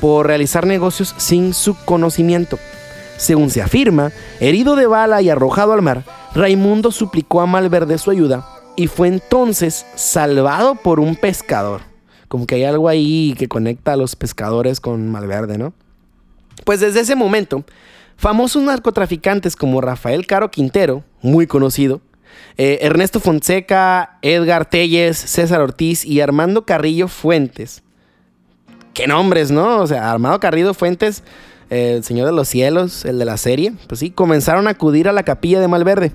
por 0.00 0.28
realizar 0.28 0.64
negocios 0.64 1.12
sin 1.16 1.52
su 1.52 1.74
conocimiento. 1.84 2.56
Según 3.16 3.50
se 3.50 3.62
afirma, 3.62 4.12
herido 4.38 4.76
de 4.76 4.86
bala 4.86 5.22
y 5.22 5.28
arrojado 5.28 5.72
al 5.72 5.82
mar, 5.82 6.04
Raimundo 6.36 6.92
suplicó 6.92 7.40
a 7.40 7.46
Malverde 7.46 7.98
su 7.98 8.12
ayuda 8.12 8.46
y 8.76 8.86
fue 8.86 9.08
entonces 9.08 9.84
salvado 9.96 10.76
por 10.76 11.00
un 11.00 11.16
pescador. 11.16 11.80
Como 12.28 12.46
que 12.46 12.54
hay 12.54 12.62
algo 12.62 12.88
ahí 12.88 13.34
que 13.36 13.48
conecta 13.48 13.94
a 13.94 13.96
los 13.96 14.14
pescadores 14.14 14.78
con 14.78 15.10
Malverde, 15.10 15.58
¿no? 15.58 15.72
Pues 16.64 16.78
desde 16.78 17.00
ese 17.00 17.16
momento, 17.16 17.64
famosos 18.16 18.62
narcotraficantes 18.62 19.56
como 19.56 19.80
Rafael 19.80 20.28
Caro 20.28 20.52
Quintero, 20.52 21.02
muy 21.22 21.48
conocido, 21.48 22.02
eh, 22.56 22.78
Ernesto 22.82 23.20
Fonseca, 23.20 24.18
Edgar 24.22 24.68
Telles, 24.68 25.16
César 25.16 25.60
Ortiz 25.60 26.04
y 26.04 26.20
Armando 26.20 26.64
Carrillo 26.64 27.08
Fuentes. 27.08 27.82
Qué 28.92 29.06
nombres, 29.06 29.50
¿no? 29.50 29.78
O 29.80 29.86
sea, 29.86 30.10
Armando 30.10 30.38
Carrillo 30.40 30.74
Fuentes, 30.74 31.24
el 31.70 32.04
Señor 32.04 32.26
de 32.26 32.32
los 32.32 32.48
Cielos, 32.48 33.04
el 33.04 33.18
de 33.18 33.24
la 33.24 33.36
serie, 33.36 33.72
pues 33.88 34.00
sí, 34.00 34.10
comenzaron 34.10 34.68
a 34.68 34.70
acudir 34.70 35.08
a 35.08 35.12
la 35.12 35.24
capilla 35.24 35.60
de 35.60 35.68
Malverde. 35.68 36.12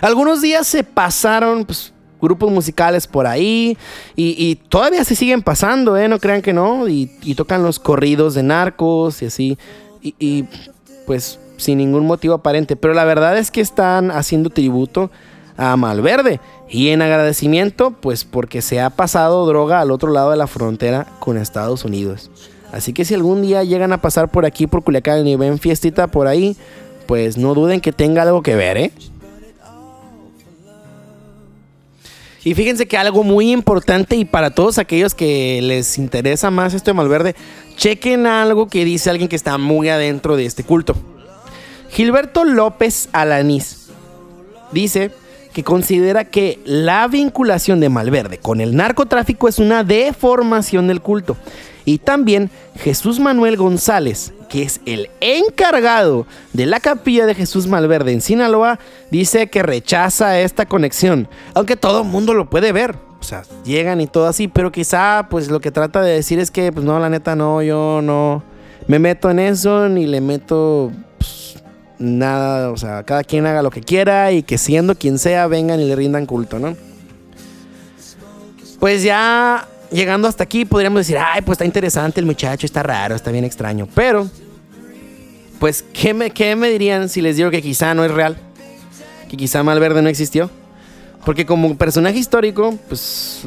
Algunos 0.00 0.40
días 0.40 0.66
se 0.66 0.84
pasaron, 0.84 1.64
pues, 1.64 1.92
grupos 2.20 2.50
musicales 2.50 3.06
por 3.06 3.26
ahí 3.26 3.76
y, 4.16 4.56
todavía 4.68 5.04
se 5.04 5.16
siguen 5.16 5.42
pasando, 5.42 5.96
¿eh? 5.96 6.08
No 6.08 6.18
crean 6.18 6.40
que 6.40 6.52
no. 6.52 6.88
Y, 6.88 7.06
tocan 7.36 7.62
los 7.62 7.78
corridos 7.78 8.34
de 8.34 8.42
narcos 8.42 9.22
y 9.22 9.26
así. 9.26 9.58
y 10.00 10.44
pues 11.06 11.38
sin 11.62 11.78
ningún 11.78 12.06
motivo 12.06 12.34
aparente. 12.34 12.76
Pero 12.76 12.94
la 12.94 13.04
verdad 13.04 13.38
es 13.38 13.50
que 13.50 13.60
están 13.60 14.10
haciendo 14.10 14.50
tributo 14.50 15.10
a 15.56 15.76
Malverde. 15.76 16.40
Y 16.68 16.88
en 16.88 17.02
agradecimiento, 17.02 17.90
pues 17.90 18.24
porque 18.24 18.62
se 18.62 18.80
ha 18.80 18.90
pasado 18.90 19.46
droga 19.46 19.80
al 19.80 19.90
otro 19.90 20.10
lado 20.10 20.30
de 20.30 20.36
la 20.36 20.46
frontera 20.46 21.06
con 21.18 21.36
Estados 21.36 21.84
Unidos. 21.84 22.30
Así 22.72 22.94
que 22.94 23.04
si 23.04 23.14
algún 23.14 23.42
día 23.42 23.62
llegan 23.64 23.92
a 23.92 24.00
pasar 24.00 24.30
por 24.30 24.46
aquí, 24.46 24.66
por 24.66 24.82
Culiacán, 24.82 25.26
y 25.26 25.36
ven 25.36 25.58
fiestita 25.58 26.06
por 26.06 26.26
ahí, 26.26 26.56
pues 27.06 27.36
no 27.36 27.52
duden 27.54 27.80
que 27.80 27.92
tenga 27.92 28.22
algo 28.22 28.42
que 28.42 28.54
ver, 28.54 28.78
¿eh? 28.78 28.92
Y 32.44 32.54
fíjense 32.54 32.86
que 32.86 32.96
algo 32.96 33.22
muy 33.22 33.52
importante 33.52 34.16
y 34.16 34.24
para 34.24 34.50
todos 34.50 34.78
aquellos 34.78 35.14
que 35.14 35.60
les 35.62 35.96
interesa 35.98 36.50
más 36.50 36.74
esto 36.74 36.90
de 36.90 36.94
Malverde, 36.94 37.36
chequen 37.76 38.26
algo 38.26 38.66
que 38.66 38.84
dice 38.84 39.10
alguien 39.10 39.28
que 39.28 39.36
está 39.36 39.58
muy 39.58 39.88
adentro 39.90 40.36
de 40.36 40.46
este 40.46 40.64
culto. 40.64 40.96
Gilberto 41.92 42.44
López 42.44 43.10
Alanís 43.12 43.90
dice 44.72 45.10
que 45.52 45.62
considera 45.62 46.24
que 46.24 46.58
la 46.64 47.06
vinculación 47.06 47.80
de 47.80 47.90
Malverde 47.90 48.38
con 48.38 48.62
el 48.62 48.74
narcotráfico 48.74 49.46
es 49.46 49.58
una 49.58 49.84
deformación 49.84 50.86
del 50.86 51.02
culto. 51.02 51.36
Y 51.84 51.98
también 51.98 52.50
Jesús 52.76 53.20
Manuel 53.20 53.58
González, 53.58 54.32
que 54.48 54.62
es 54.62 54.80
el 54.86 55.10
encargado 55.20 56.26
de 56.54 56.64
la 56.64 56.80
capilla 56.80 57.26
de 57.26 57.34
Jesús 57.34 57.66
Malverde 57.66 58.12
en 58.12 58.22
Sinaloa, 58.22 58.78
dice 59.10 59.48
que 59.48 59.62
rechaza 59.62 60.40
esta 60.40 60.64
conexión, 60.64 61.28
aunque 61.52 61.76
todo 61.76 62.00
el 62.00 62.08
mundo 62.08 62.32
lo 62.32 62.48
puede 62.48 62.72
ver. 62.72 62.96
O 63.20 63.22
sea, 63.22 63.42
llegan 63.66 64.00
y 64.00 64.06
todo 64.06 64.28
así, 64.28 64.48
pero 64.48 64.72
quizá 64.72 65.26
pues 65.28 65.50
lo 65.50 65.60
que 65.60 65.70
trata 65.70 66.00
de 66.00 66.14
decir 66.14 66.38
es 66.38 66.50
que 66.50 66.72
pues 66.72 66.86
no, 66.86 66.98
la 66.98 67.10
neta 67.10 67.36
no, 67.36 67.60
yo 67.60 68.00
no 68.02 68.42
me 68.86 68.98
meto 68.98 69.30
en 69.30 69.40
eso 69.40 69.90
ni 69.90 70.06
le 70.06 70.22
meto 70.22 70.90
nada, 72.02 72.70
o 72.70 72.76
sea, 72.76 73.02
cada 73.04 73.24
quien 73.24 73.46
haga 73.46 73.62
lo 73.62 73.70
que 73.70 73.80
quiera 73.80 74.32
y 74.32 74.42
que 74.42 74.58
siendo 74.58 74.94
quien 74.94 75.18
sea 75.18 75.46
vengan 75.46 75.80
y 75.80 75.84
le 75.86 75.96
rindan 75.96 76.26
culto, 76.26 76.58
¿no? 76.58 76.76
Pues 78.80 79.02
ya 79.02 79.68
llegando 79.90 80.26
hasta 80.26 80.44
aquí 80.44 80.64
podríamos 80.64 81.00
decir, 81.00 81.16
ay, 81.18 81.42
pues 81.42 81.56
está 81.56 81.64
interesante 81.64 82.20
el 82.20 82.26
muchacho, 82.26 82.66
está 82.66 82.82
raro, 82.82 83.14
está 83.14 83.30
bien 83.30 83.44
extraño, 83.44 83.88
pero, 83.94 84.28
pues, 85.58 85.84
¿qué 85.92 86.12
me, 86.12 86.30
qué 86.30 86.56
me 86.56 86.68
dirían 86.68 87.08
si 87.08 87.20
les 87.20 87.36
digo 87.36 87.50
que 87.50 87.62
quizá 87.62 87.94
no 87.94 88.04
es 88.04 88.10
real? 88.10 88.36
Que 89.30 89.36
quizá 89.36 89.62
Malverde 89.62 90.02
no 90.02 90.08
existió. 90.08 90.50
Porque 91.24 91.46
como 91.46 91.76
personaje 91.76 92.18
histórico, 92.18 92.76
pues... 92.88 93.44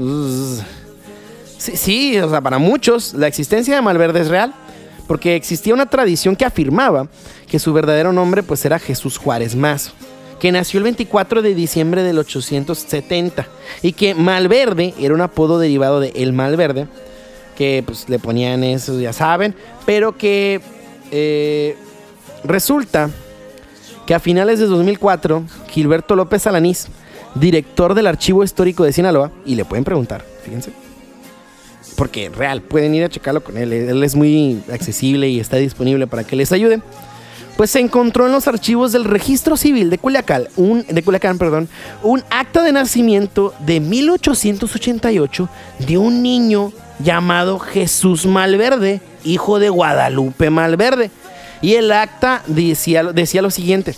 sí, 1.58 1.76
sí, 1.76 2.18
o 2.20 2.30
sea, 2.30 2.39
para 2.39 2.58
muchos 2.58 3.13
la 3.13 3.28
existencia 3.28 3.76
de 3.76 3.82
Malverde 3.82 4.22
es 4.22 4.30
real 4.30 4.54
porque 5.08 5.36
existía 5.36 5.74
una 5.74 5.86
tradición 5.86 6.36
que 6.36 6.46
afirmaba 6.46 7.08
que 7.48 7.60
su 7.60 7.74
verdadero 7.74 8.13
nombre 8.13 8.44
pues 8.44 8.65
era 8.65 8.80
Jesús 8.80 9.18
Juárez 9.18 9.56
Mazo, 9.56 9.91
que 10.39 10.52
nació 10.52 10.80
el 10.80 10.84
24 10.86 11.41
de 11.41 11.56
diciembre 11.56 12.04
del 12.04 12.20
870 12.20 13.48
y 13.82 13.94
que 13.94 14.15
Malverde 14.15 14.94
era 15.00 15.13
un 15.13 15.22
apodo 15.22 15.60
derivado 15.60 16.00
de 16.00 16.12
El 16.15 16.34
Malverde, 16.34 16.88
que 17.56 17.84
pues 17.86 18.10
le 18.10 18.20
ponían 18.20 18.63
eso, 18.63 19.00
ya 19.00 19.13
saben, 19.13 19.56
pero 19.86 20.18
que 20.18 20.62
eh, 21.12 21.78
resulta 22.44 23.10
que 24.06 24.13
a 24.13 24.20
finales 24.20 24.60
de 24.60 24.65
2004 24.65 25.44
Gilberto 25.70 26.15
López 26.15 26.46
Alanís, 26.48 26.88
director 27.34 27.94
del 27.94 28.08
Archivo 28.08 28.44
Histórico 28.44 28.84
de 28.84 28.94
Sinaloa, 28.94 29.32
y 29.46 29.56
le 29.56 29.65
pueden 29.65 29.84
preguntar, 29.84 30.24
fíjense, 30.44 30.72
porque 31.95 32.29
real, 32.29 32.62
pueden 32.62 32.93
ir 32.95 33.03
a 33.03 33.10
checarlo 33.10 33.43
con 33.43 33.58
él. 33.58 33.73
Él 33.73 34.03
es 34.03 34.15
muy 34.15 34.62
accesible 34.71 35.29
y 35.29 35.39
está 35.39 35.58
disponible 35.58 36.08
para 36.08 36.23
que 36.23 36.36
les 36.36 36.51
ayude. 36.51 36.81
Pues 37.58 37.71
se 37.71 37.79
encontró 37.79 38.25
en 38.25 38.34
los 38.34 38.47
archivos 38.49 38.91
del 38.91 39.05
registro 39.05 39.55
civil 39.55 39.89
de 39.89 39.97
Culiacán, 39.97 40.47
un, 40.58 40.86
de 40.86 41.03
Culiacán, 41.03 41.38
perdón, 41.38 41.69
un 42.03 42.21
acta 42.29 42.63
de 42.63 42.73
nacimiento 42.73 43.53
de 43.60 43.79
1888 43.79 45.49
de 45.88 45.97
un 45.97 46.21
niño 46.21 46.73
llamado 46.99 47.60
Jesús 47.60 48.25
Malverde, 48.25 48.99
hijo 49.23 49.60
de 49.60 49.69
Guadalupe 49.69 50.49
Malverde. 50.49 51.12
Y 51.62 51.75
el 51.75 51.91
acta 51.93 52.43
decía, 52.47 53.03
decía 53.03 53.41
lo 53.41 53.49
siguiente. 53.49 53.95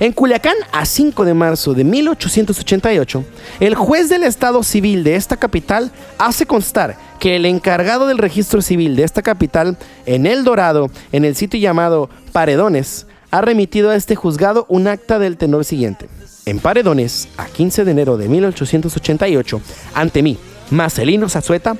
En 0.00 0.12
Culiacán, 0.12 0.56
a 0.72 0.86
5 0.86 1.26
de 1.26 1.34
marzo 1.34 1.74
de 1.74 1.84
1888, 1.84 3.22
el 3.60 3.74
juez 3.74 4.08
del 4.08 4.22
Estado 4.22 4.62
Civil 4.62 5.04
de 5.04 5.14
esta 5.14 5.36
capital 5.36 5.92
hace 6.16 6.46
constar 6.46 6.96
que 7.18 7.36
el 7.36 7.44
encargado 7.44 8.06
del 8.06 8.16
registro 8.16 8.62
civil 8.62 8.96
de 8.96 9.04
esta 9.04 9.20
capital, 9.20 9.76
en 10.06 10.24
El 10.24 10.42
Dorado, 10.42 10.86
en 11.12 11.26
el 11.26 11.36
sitio 11.36 11.60
llamado 11.60 12.08
Paredones, 12.32 13.06
ha 13.30 13.42
remitido 13.42 13.90
a 13.90 13.94
este 13.94 14.16
juzgado 14.16 14.64
un 14.70 14.86
acta 14.86 15.18
del 15.18 15.36
tenor 15.36 15.66
siguiente. 15.66 16.08
En 16.46 16.60
Paredones, 16.60 17.28
a 17.36 17.44
15 17.44 17.84
de 17.84 17.90
enero 17.90 18.16
de 18.16 18.30
1888, 18.30 19.60
ante 19.92 20.22
mí, 20.22 20.38
Marcelino 20.70 21.28
Zazueta, 21.28 21.76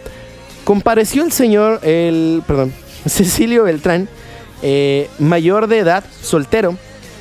compareció 0.64 1.24
el 1.24 1.32
señor, 1.32 1.80
el, 1.84 2.42
perdón, 2.46 2.74
Cecilio 3.06 3.64
Beltrán, 3.64 4.10
eh, 4.60 5.08
mayor 5.18 5.68
de 5.68 5.78
edad, 5.78 6.04
soltero, 6.20 6.76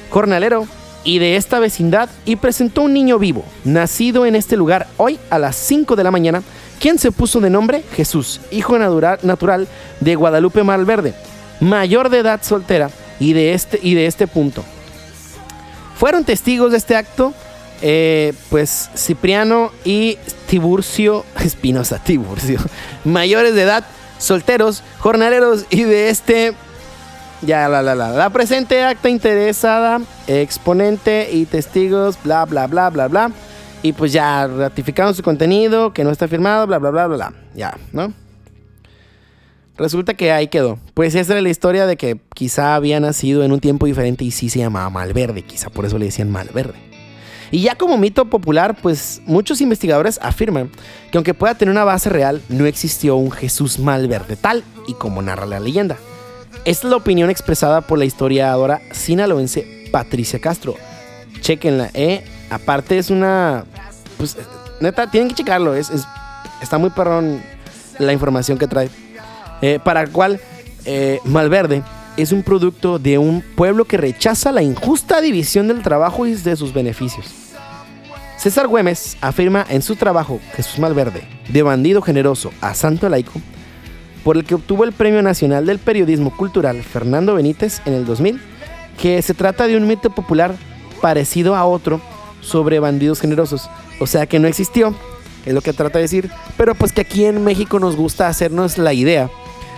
jornalero, 0.10 0.68
y 1.04 1.20
de 1.20 1.36
esta 1.36 1.60
vecindad 1.60 2.10
y 2.26 2.36
presentó 2.36 2.84
un 2.84 2.94
niño 2.94 3.20
vivo, 3.20 3.46
nacido 3.64 4.26
en 4.26 4.36
este 4.36 4.58
lugar 4.58 4.88
hoy 4.98 5.20
a 5.30 5.40
las 5.40 5.56
5 5.56 5.96
de 5.96 6.04
la 6.04 6.12
mañana, 6.12 6.44
quien 6.80 7.00
se 7.00 7.12
puso 7.12 7.40
de 7.40 7.50
nombre 7.50 7.84
Jesús, 7.94 8.42
hijo 8.52 8.78
natural, 8.80 9.68
de 10.00 10.16
Guadalupe 10.16 10.64
Malverde, 10.64 11.14
mayor 11.60 12.10
de 12.10 12.20
edad 12.20 12.42
soltera, 12.44 12.90
y 13.20 13.34
de 13.34 13.54
este, 13.54 13.80
y 13.82 13.94
de 13.96 14.06
este 14.06 14.28
punto. 14.28 14.64
Fueron 15.98 16.24
testigos 16.24 16.72
de 16.72 16.78
este 16.78 16.96
acto, 16.96 17.34
eh, 17.82 18.34
pues 18.50 18.90
Cipriano 18.96 19.72
y 19.84 20.18
Tiburcio, 20.48 21.26
Espinosa 21.44 22.02
Tiburcio, 22.02 22.60
mayores 23.04 23.54
de 23.54 23.64
edad, 23.64 23.86
solteros, 24.18 24.84
jornaleros 25.00 25.66
y 25.70 25.84
de 25.84 26.10
este 26.10 26.54
ya, 27.42 27.68
la, 27.70 27.82
la, 27.82 27.96
la. 27.96 28.10
La 28.10 28.30
presente 28.30 28.84
acta 28.84 29.10
interesada, 29.10 30.02
exponente 30.28 31.30
y 31.32 31.46
testigos, 31.46 32.18
bla, 32.24 32.46
bla, 32.46 32.68
bla, 32.68 32.90
bla, 32.90 33.08
bla. 33.08 33.32
Y 33.82 33.94
pues 33.94 34.12
ya 34.12 34.48
ratificaron 34.48 35.16
su 35.16 35.24
contenido, 35.24 35.94
que 35.94 36.04
no 36.04 36.12
está 36.12 36.28
firmado, 36.28 36.68
bla, 36.68 36.80
bla, 36.80 36.90
bla, 36.92 37.08
bla, 37.08 37.16
bla. 37.16 37.34
Ya, 37.56 37.78
¿no? 37.94 38.14
Resulta 39.78 40.14
que 40.14 40.34
ahí 40.34 40.48
quedó. 40.48 40.78
Pues 40.94 41.16
esa 41.16 41.32
era 41.32 41.42
la 41.42 41.50
historia 41.50 41.86
de 41.86 41.96
que 41.96 42.20
quizá 42.36 42.76
había 42.76 43.00
nacido 43.00 43.44
en 43.44 43.54
un 43.54 43.62
tiempo 43.62 43.86
diferente 43.86 44.26
y 44.26 44.32
sí 44.32 44.50
se 44.50 44.60
llamaba 44.60 44.90
Malverde. 44.90 45.44
Quizá 45.44 45.70
por 45.70 45.86
eso 45.86 45.98
le 45.98 46.06
decían 46.06 46.30
Malverde. 46.30 46.90
Y 47.52 47.62
ya 47.62 47.76
como 47.76 47.98
mito 47.98 48.26
popular, 48.26 48.78
pues 48.82 49.22
muchos 49.26 49.62
investigadores 49.62 50.20
afirman 50.22 50.70
que 51.12 51.18
aunque 51.18 51.34
pueda 51.34 51.56
tener 51.56 51.72
una 51.72 51.86
base 51.86 52.10
real, 52.10 52.42
no 52.50 52.66
existió 52.66 53.16
un 53.16 53.32
Jesús 53.32 53.80
Malverde 53.80 54.36
tal 54.36 54.66
y 54.86 54.94
como 54.94 55.22
narra 55.22 55.46
la 55.46 55.62
leyenda. 55.62 55.98
Esta 56.70 56.86
es 56.86 56.92
la 56.92 56.98
opinión 56.98 57.32
expresada 57.32 57.82
por 57.82 57.98
la 57.98 58.06
historiadora 58.06 58.80
sinaloense 58.92 59.88
Patricia 59.92 60.38
Castro. 60.38 60.76
Chequenla, 61.42 61.90
¿eh? 61.96 62.24
Aparte 62.52 63.00
es 63.00 63.10
una... 63.10 63.66
Pues, 64.18 64.38
neta, 64.80 65.10
tienen 65.10 65.30
que 65.30 65.34
checarlo. 65.34 65.74
Es, 65.74 65.92
está 66.62 66.78
muy 66.78 66.92
perrón 66.92 67.42
la 67.98 68.14
información 68.14 68.60
que 68.60 68.68
trae. 68.68 68.88
Eh, 69.64 69.80
para 69.84 70.02
el 70.02 70.12
cual 70.12 70.40
eh, 70.86 71.20
Malverde 71.26 71.82
es 72.18 72.32
un 72.32 72.44
producto 72.44 73.00
de 73.00 73.18
un 73.18 73.44
pueblo 73.56 73.86
que 73.86 73.98
rechaza 73.98 74.52
la 74.52 74.62
injusta 74.62 75.22
división 75.22 75.70
del 75.70 75.82
trabajo 75.82 76.28
y 76.28 76.36
de 76.36 76.56
sus 76.56 76.72
beneficios. 76.72 77.26
César 78.38 78.68
Güemes 78.68 79.18
afirma 79.22 79.66
en 79.70 79.82
su 79.82 79.96
trabajo 79.96 80.40
Jesús 80.56 80.78
Malverde, 80.78 81.24
de 81.48 81.64
bandido 81.64 82.04
generoso 82.04 82.52
a 82.62 82.76
santo 82.76 83.10
laico, 83.10 83.42
por 84.24 84.38
el 84.38 84.46
que 84.46 84.56
obtuvo 84.56 84.84
el 84.84 84.92
Premio 84.92 85.22
Nacional 85.22 85.66
del 85.66 85.80
Periodismo 85.80 86.36
Cultural 86.36 86.82
Fernando 86.84 87.36
Benítez 87.36 87.82
en 87.86 87.94
el 87.94 88.06
2000, 88.06 88.40
que 89.02 89.22
se 89.22 89.34
trata 89.34 89.68
de 89.68 89.78
un 89.78 89.88
mito 89.88 90.10
popular 90.10 90.56
parecido 91.02 91.56
a 91.56 91.66
otro 91.66 92.02
sobre 92.42 92.80
bandidos 92.80 93.22
generosos. 93.22 93.70
O 94.00 94.08
sea 94.08 94.26
que 94.26 94.40
no 94.40 94.48
existió, 94.48 94.94
es 95.46 95.54
lo 95.54 95.62
que 95.62 95.74
trata 95.74 96.00
de 96.00 96.04
decir, 96.04 96.30
pero 96.58 96.76
pues 96.76 96.92
que 96.92 97.02
aquí 97.02 97.26
en 97.26 97.44
México 97.44 97.80
nos 97.80 97.96
gusta 97.96 98.28
hacernos 98.28 98.78
la 98.78 98.94
idea 98.94 99.30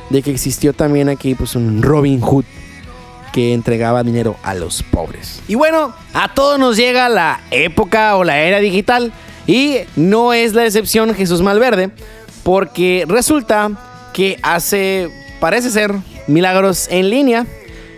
de 0.10 0.22
que 0.22 0.32
existió 0.32 0.74
también 0.74 1.10
aquí 1.10 1.36
pues 1.36 1.56
un 1.56 1.82
Robin 1.82 2.20
Hood 2.20 2.46
que 3.32 3.54
entregaba 3.54 4.04
dinero 4.04 4.36
a 4.44 4.54
los 4.54 4.84
pobres. 4.84 5.42
Y 5.48 5.56
bueno, 5.56 5.94
a 6.14 6.34
todos 6.34 6.60
nos 6.60 6.76
llega 6.76 7.08
la 7.10 7.40
época 7.52 8.18
o 8.18 8.24
la 8.24 8.40
era 8.40 8.60
digital 8.60 9.14
y 9.48 9.78
no 9.96 10.34
es 10.34 10.54
la 10.54 10.66
excepción 10.66 11.14
Jesús 11.16 11.42
Malverde, 11.42 11.92
porque 12.44 13.06
resulta 13.08 13.91
que 14.14 14.38
hace, 14.42 15.10
parece 15.40 15.70
ser, 15.70 15.94
milagros 16.28 16.88
en 16.90 17.10
línea. 17.10 17.46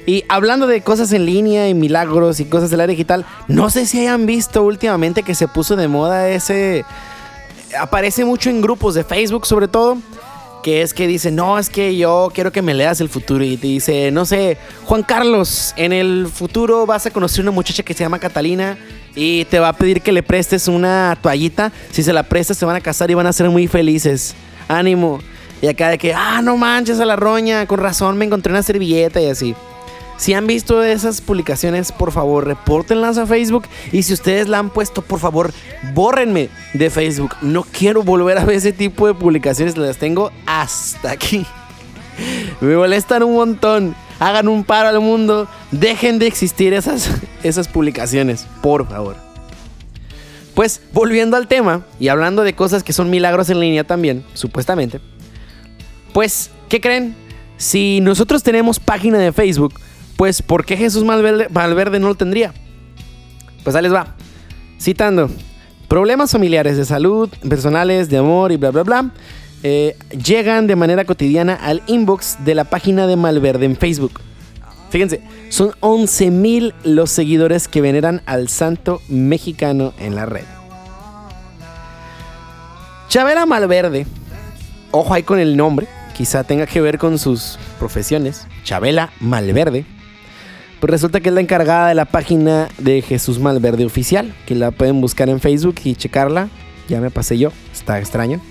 Y 0.06 0.26
hablando 0.28 0.68
de 0.68 0.82
cosas 0.82 1.14
en 1.14 1.26
línea 1.26 1.70
y 1.70 1.74
milagros 1.74 2.40
y 2.40 2.46
cosas 2.46 2.70
del 2.70 2.82
área 2.82 2.92
digital, 2.92 3.26
no 3.48 3.70
sé 3.70 3.86
si 3.86 4.00
hayan 4.00 4.26
visto 4.26 4.64
últimamente 4.64 5.24
que 5.24 5.36
se 5.36 5.48
puso 5.48 5.76
de 5.76 5.88
moda 5.88 6.30
ese... 6.30 6.86
Aparece 7.80 8.24
mucho 8.26 8.50
en 8.50 8.62
grupos 8.62 8.94
de 8.94 9.04
Facebook 9.04 9.48
sobre 9.48 9.68
todo, 9.68 9.98
que 10.62 10.82
es 10.82 10.94
que 10.94 11.08
dice, 11.08 11.32
no, 11.32 11.58
es 11.58 11.70
que 11.70 11.96
yo 11.96 12.32
quiero 12.34 12.52
que 12.52 12.62
me 12.62 12.74
leas 12.74 13.02
el 13.02 13.10
futuro. 13.10 13.44
Y 13.44 13.58
te 13.58 13.68
dice, 13.68 14.12
no 14.12 14.26
sé, 14.26 14.58
Juan 14.86 15.04
Carlos, 15.04 15.74
en 15.78 15.94
el 15.94 16.28
futuro 16.28 16.86
vas 16.86 17.06
a 17.06 17.12
conocer 17.12 17.42
una 17.42 17.52
muchacha 17.52 17.82
que 17.82 17.94
se 17.94 18.04
llama 18.04 18.20
Catalina 18.20 18.78
y 19.16 19.46
te 19.46 19.60
va 19.60 19.70
a 19.70 19.74
pedir 19.74 20.02
que 20.02 20.12
le 20.12 20.22
prestes 20.22 20.68
una 20.68 21.18
toallita. 21.22 21.72
Si 21.92 22.04
se 22.04 22.14
la 22.14 22.24
prestas, 22.24 22.58
se 22.58 22.66
van 22.66 22.76
a 22.76 22.82
casar 22.82 23.10
y 23.10 23.14
van 23.14 23.28
a 23.28 23.34
ser 23.34 23.50
muy 23.50 23.68
felices. 23.68 24.36
Ánimo. 24.68 25.20
Y 25.64 25.68
acá 25.70 25.88
de 25.88 25.98
que, 25.98 26.14
ah, 26.14 26.42
no 26.44 26.58
manches 26.58 27.00
a 27.00 27.06
la 27.06 27.16
roña, 27.16 27.66
con 27.68 27.80
razón 27.80 28.18
me 28.18 28.26
encontré 28.26 28.52
una 28.52 28.64
servilleta 28.64 29.22
y 29.22 29.30
así. 29.30 29.56
Si 30.18 30.34
han 30.34 30.46
visto 30.46 30.84
esas 30.84 31.22
publicaciones, 31.22 31.94
por 31.94 32.12
favor, 32.12 32.46
repórtenlas 32.46 33.18
a 33.18 33.26
Facebook. 33.26 33.64
Y 33.94 34.04
si 34.04 34.12
ustedes 34.12 34.50
la 34.50 34.60
han 34.60 34.72
puesto, 34.72 35.02
por 35.02 35.22
favor, 35.22 35.54
bórrenme 35.94 36.50
de 36.74 36.90
Facebook. 36.90 37.38
No 37.42 37.64
quiero 37.64 38.04
volver 38.04 38.40
a 38.40 38.44
ver 38.44 38.58
ese 38.58 38.74
tipo 38.74 39.08
de 39.08 39.14
publicaciones. 39.14 39.78
Las 39.78 39.96
tengo 39.96 40.34
hasta 40.46 41.12
aquí. 41.12 41.46
Me 42.60 42.76
molestan 42.76 43.24
un 43.24 43.36
montón. 43.36 43.96
Hagan 44.20 44.50
un 44.50 44.66
paro 44.66 44.90
al 44.90 45.00
mundo. 45.00 45.48
Dejen 45.72 46.20
de 46.20 46.28
existir 46.28 46.74
esas, 46.74 47.10
esas 47.42 47.70
publicaciones, 47.70 48.48
por 48.62 48.86
favor. 48.90 49.16
Pues 50.56 50.82
volviendo 50.92 51.38
al 51.38 51.48
tema 51.48 51.86
y 52.02 52.10
hablando 52.10 52.44
de 52.44 52.54
cosas 52.54 52.84
que 52.84 52.92
son 52.92 53.10
milagros 53.10 53.50
en 53.50 53.62
línea 53.62 53.86
también, 53.86 54.26
supuestamente. 54.34 55.00
Pues, 56.14 56.52
¿qué 56.70 56.80
creen? 56.80 57.16
Si 57.58 58.00
nosotros 58.02 58.44
tenemos 58.44 58.80
página 58.80 59.18
de 59.18 59.32
Facebook, 59.32 59.74
pues 60.16 60.42
¿por 60.42 60.66
qué 60.66 60.78
Jesús 60.78 61.04
Malverde, 61.04 62.00
no 62.00 62.08
lo 62.08 62.16
tendría? 62.16 62.54
Pues 63.64 63.76
ahí 63.76 63.84
les 63.84 63.94
va. 63.94 64.16
Citando, 64.80 65.30
problemas 65.88 66.32
familiares 66.32 66.78
de 66.78 66.86
salud, 66.86 67.30
personales, 67.48 68.10
de 68.10 68.18
amor 68.18 68.52
y 68.52 68.58
bla, 68.58 68.72
bla, 68.72 68.84
bla, 68.84 69.12
eh, 69.64 69.96
llegan 70.12 70.68
de 70.68 70.76
manera 70.76 71.06
cotidiana 71.06 71.56
al 71.56 71.82
inbox 71.88 72.44
de 72.44 72.54
la 72.54 72.66
página 72.66 73.08
de 73.08 73.16
Malverde 73.16 73.66
en 73.66 73.78
Facebook. 73.78 74.20
Fíjense, 74.90 75.22
son 75.50 75.72
11.000 75.80 76.74
los 76.84 77.10
seguidores 77.10 77.68
que 77.68 77.82
veneran 77.82 78.22
al 78.26 78.50
santo 78.50 79.02
mexicano 79.08 79.94
en 79.98 80.16
la 80.16 80.26
red. 80.26 80.44
Chavera 83.08 83.46
Malverde, 83.46 84.06
ojo 84.92 85.14
ahí 85.14 85.24
con 85.24 85.40
el 85.40 85.56
nombre, 85.56 85.88
quizá 86.14 86.44
tenga 86.44 86.66
que 86.66 86.82
ver 86.82 86.98
con 86.98 87.18
sus 87.18 87.58
profesiones. 87.80 88.48
Chabela 88.64 89.12
Malverde. 89.20 89.86
Pues 90.80 90.92
resulta 90.92 91.22
que 91.22 91.30
es 91.30 91.36
la 91.36 91.42
encargada 91.42 91.88
de 91.88 91.96
la 91.96 92.06
página 92.06 92.68
de 92.78 93.02
Jesús 93.02 93.40
Malverde 93.40 93.86
Oficial, 93.86 94.34
que 94.46 94.56
la 94.56 94.72
pueden 94.72 95.02
buscar 95.02 95.30
en 95.30 95.40
Facebook 95.40 95.76
y 95.84 95.96
checarla. 95.96 96.50
Ya 96.90 97.00
me 97.00 97.10
pasé 97.10 97.38
yo, 97.38 97.52
está 97.72 98.00
extraño. 98.00 98.42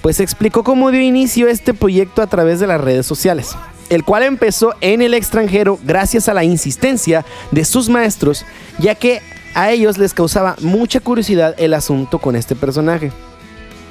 Pues 0.00 0.20
explicó 0.20 0.64
cómo 0.64 0.90
dio 0.90 1.00
inicio 1.00 1.48
este 1.48 1.74
proyecto 1.74 2.22
a 2.22 2.26
través 2.26 2.60
de 2.60 2.66
las 2.66 2.80
redes 2.80 3.06
sociales, 3.06 3.56
el 3.90 4.04
cual 4.04 4.22
empezó 4.22 4.74
en 4.80 5.02
el 5.02 5.14
extranjero 5.14 5.78
gracias 5.84 6.28
a 6.28 6.34
la 6.34 6.44
insistencia 6.44 7.24
de 7.50 7.64
sus 7.64 7.88
maestros, 7.88 8.44
ya 8.78 8.94
que 8.94 9.20
a 9.54 9.70
ellos 9.70 9.98
les 9.98 10.14
causaba 10.14 10.56
mucha 10.60 11.00
curiosidad 11.00 11.54
el 11.58 11.74
asunto 11.74 12.18
con 12.18 12.36
este 12.36 12.56
personaje. 12.56 13.12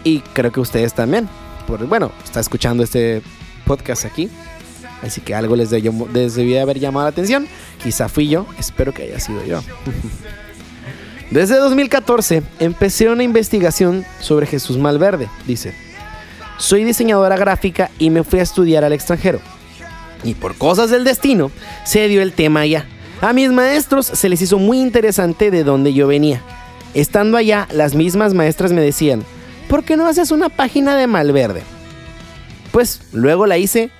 Y 0.03 0.19
creo 0.33 0.51
que 0.51 0.59
ustedes 0.59 0.93
también 0.93 1.29
bueno, 1.87 2.11
está 2.23 2.39
escuchando 2.39 2.83
este 2.83 3.21
podcast 3.65 4.05
aquí. 4.05 4.29
Así 5.01 5.21
que 5.21 5.35
algo 5.35 5.55
les, 5.55 5.69
debía 5.69 6.61
haber 6.61 6.79
llamado 6.79 7.05
la 7.05 7.09
atención. 7.09 7.47
Quizá 7.83 8.07
fui 8.07 8.29
yo, 8.29 8.45
espero 8.57 8.93
que 8.93 9.03
haya 9.03 9.19
sido 9.19 9.43
yo. 9.45 9.61
Desde 11.31 11.57
2014 11.57 12.43
empecé 12.59 13.09
una 13.09 13.23
investigación 13.23 14.05
sobre 14.19 14.45
Jesús 14.45 14.77
Malverde, 14.77 15.27
dice. 15.45 15.73
Soy 16.57 16.83
diseñadora 16.83 17.35
gráfica 17.35 17.89
y 17.99 18.09
me 18.11 18.23
fui 18.23 18.39
a 18.39 18.43
estudiar 18.43 18.83
al 18.83 18.93
extranjero. 18.93 19.39
Y 20.23 20.35
por 20.35 20.55
cosas 20.55 20.89
del 20.89 21.03
destino, 21.03 21.51
se 21.83 22.07
dio 22.07 22.21
el 22.21 22.31
tema 22.31 22.61
allá. 22.61 22.85
A 23.19 23.33
mis 23.33 23.51
maestros 23.51 24.05
se 24.05 24.29
les 24.29 24.41
hizo 24.41 24.57
muy 24.57 24.79
interesante 24.79 25.51
de 25.51 25.63
dónde 25.63 25.93
yo 25.93 26.07
venía. 26.07 26.41
Estando 26.93 27.37
allá, 27.37 27.67
las 27.71 27.95
mismas 27.95 28.33
maestras 28.33 28.71
me 28.71 28.81
decían, 28.81 29.23
¿por 29.69 29.83
qué 29.83 29.97
no 29.97 30.07
haces 30.07 30.31
una 30.31 30.49
página 30.49 30.95
de 30.95 31.07
Malverde? 31.07 31.63
Pues 32.71 33.01
luego 33.13 33.45
la 33.45 33.57
hice 33.57 33.91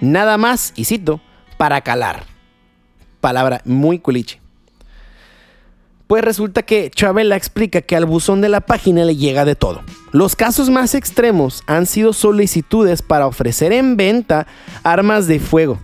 nada 0.00 0.36
más, 0.36 0.72
y 0.76 0.84
cito, 0.84 1.20
para 1.56 1.80
calar. 1.80 2.24
Palabra 3.20 3.62
muy 3.64 3.98
culiche. 3.98 4.40
Pues 6.06 6.22
resulta 6.22 6.62
que 6.62 6.90
Chabela 6.90 7.36
explica 7.36 7.80
que 7.80 7.96
al 7.96 8.04
buzón 8.04 8.42
de 8.42 8.50
la 8.50 8.60
página 8.60 9.04
le 9.04 9.16
llega 9.16 9.46
de 9.46 9.54
todo. 9.54 9.80
Los 10.10 10.36
casos 10.36 10.68
más 10.68 10.94
extremos 10.94 11.62
han 11.66 11.86
sido 11.86 12.12
solicitudes 12.12 13.00
para 13.00 13.26
ofrecer 13.26 13.72
en 13.72 13.96
venta 13.96 14.46
armas 14.82 15.26
de 15.26 15.40
fuego. 15.40 15.78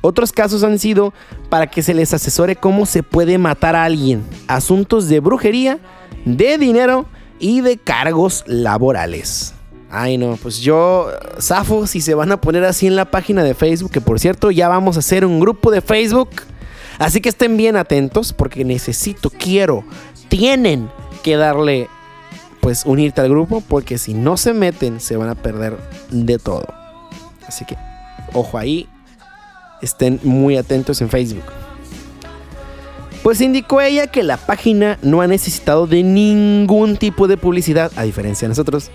Otros 0.00 0.32
casos 0.32 0.62
han 0.62 0.78
sido 0.78 1.12
para 1.50 1.66
que 1.66 1.82
se 1.82 1.92
les 1.92 2.14
asesore 2.14 2.56
cómo 2.56 2.86
se 2.86 3.02
puede 3.02 3.36
matar 3.36 3.76
a 3.76 3.84
alguien. 3.84 4.24
Asuntos 4.46 5.08
de 5.08 5.20
brujería, 5.20 5.78
de 6.24 6.56
dinero 6.56 7.04
y 7.38 7.60
de 7.60 7.76
cargos 7.76 8.44
laborales. 8.46 9.54
Ay, 9.90 10.18
no, 10.18 10.36
pues 10.36 10.58
yo, 10.58 11.08
Zafo, 11.40 11.86
si 11.86 12.00
se 12.00 12.14
van 12.14 12.32
a 12.32 12.40
poner 12.40 12.64
así 12.64 12.86
en 12.86 12.96
la 12.96 13.10
página 13.10 13.44
de 13.44 13.54
Facebook, 13.54 13.92
que 13.92 14.00
por 14.00 14.18
cierto 14.18 14.50
ya 14.50 14.68
vamos 14.68 14.96
a 14.96 14.98
hacer 14.98 15.24
un 15.24 15.40
grupo 15.40 15.70
de 15.70 15.80
Facebook. 15.80 16.30
Así 16.98 17.20
que 17.20 17.28
estén 17.28 17.56
bien 17.56 17.76
atentos 17.76 18.32
porque 18.32 18.64
necesito, 18.64 19.30
quiero, 19.30 19.84
tienen 20.28 20.90
que 21.22 21.36
darle, 21.36 21.88
pues 22.60 22.84
unirte 22.84 23.20
al 23.20 23.28
grupo 23.28 23.62
porque 23.66 23.98
si 23.98 24.14
no 24.14 24.36
se 24.36 24.54
meten 24.54 25.00
se 25.00 25.16
van 25.16 25.28
a 25.28 25.34
perder 25.34 25.76
de 26.10 26.38
todo. 26.38 26.66
Así 27.46 27.64
que, 27.64 27.76
ojo 28.32 28.58
ahí, 28.58 28.88
estén 29.82 30.18
muy 30.24 30.56
atentos 30.56 31.00
en 31.00 31.10
Facebook. 31.10 31.44
Pues 33.26 33.40
indicó 33.40 33.80
ella 33.80 34.06
que 34.06 34.22
la 34.22 34.36
página 34.36 35.00
no 35.02 35.20
ha 35.20 35.26
necesitado 35.26 35.88
de 35.88 36.04
ningún 36.04 36.96
tipo 36.96 37.26
de 37.26 37.36
publicidad, 37.36 37.90
a 37.96 38.04
diferencia 38.04 38.46
de 38.46 38.50
nosotros. 38.50 38.92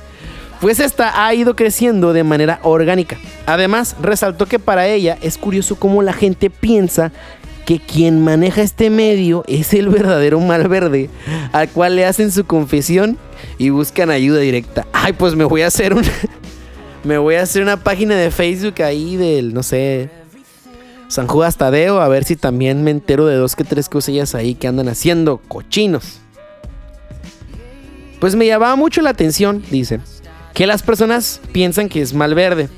pues 0.60 0.80
esta 0.80 1.24
ha 1.24 1.32
ido 1.32 1.54
creciendo 1.54 2.12
de 2.12 2.24
manera 2.24 2.58
orgánica. 2.64 3.18
Además, 3.46 3.94
resaltó 4.02 4.46
que 4.46 4.58
para 4.58 4.88
ella 4.88 5.16
es 5.22 5.38
curioso 5.38 5.76
cómo 5.76 6.02
la 6.02 6.12
gente 6.12 6.50
piensa 6.50 7.12
que 7.66 7.78
quien 7.78 8.20
maneja 8.20 8.62
este 8.62 8.90
medio 8.90 9.44
es 9.46 9.72
el 9.72 9.90
verdadero 9.90 10.40
Malverde, 10.40 11.08
al 11.52 11.68
cual 11.68 11.94
le 11.94 12.04
hacen 12.04 12.32
su 12.32 12.46
confesión 12.46 13.16
y 13.58 13.70
buscan 13.70 14.10
ayuda 14.10 14.40
directa. 14.40 14.88
Ay, 14.92 15.12
pues 15.12 15.36
me 15.36 15.44
voy 15.44 15.62
a 15.62 15.68
hacer 15.68 15.94
una 15.94 16.10
me 17.04 17.16
voy 17.16 17.36
a 17.36 17.42
hacer 17.42 17.62
una 17.62 17.76
página 17.76 18.16
de 18.16 18.32
Facebook 18.32 18.82
ahí 18.82 19.14
del 19.14 19.54
no 19.54 19.62
sé, 19.62 20.10
San 21.08 21.26
Judas 21.26 21.56
Tadeo, 21.56 22.00
a 22.00 22.08
ver 22.08 22.24
si 22.24 22.36
también 22.36 22.84
me 22.84 22.90
entero 22.90 23.26
de 23.26 23.36
dos 23.36 23.56
que 23.56 23.64
tres 23.64 23.88
cosillas 23.88 24.34
ahí 24.34 24.54
que 24.54 24.68
andan 24.68 24.88
haciendo 24.88 25.38
cochinos. 25.48 26.20
Pues 28.20 28.34
me 28.34 28.46
llamaba 28.46 28.76
mucho 28.76 29.00
la 29.00 29.10
atención, 29.10 29.62
dice, 29.70 30.00
que 30.52 30.66
las 30.66 30.82
personas 30.82 31.40
piensan 31.52 31.88
que 31.88 32.02
es 32.02 32.12
Malverde. 32.12 32.68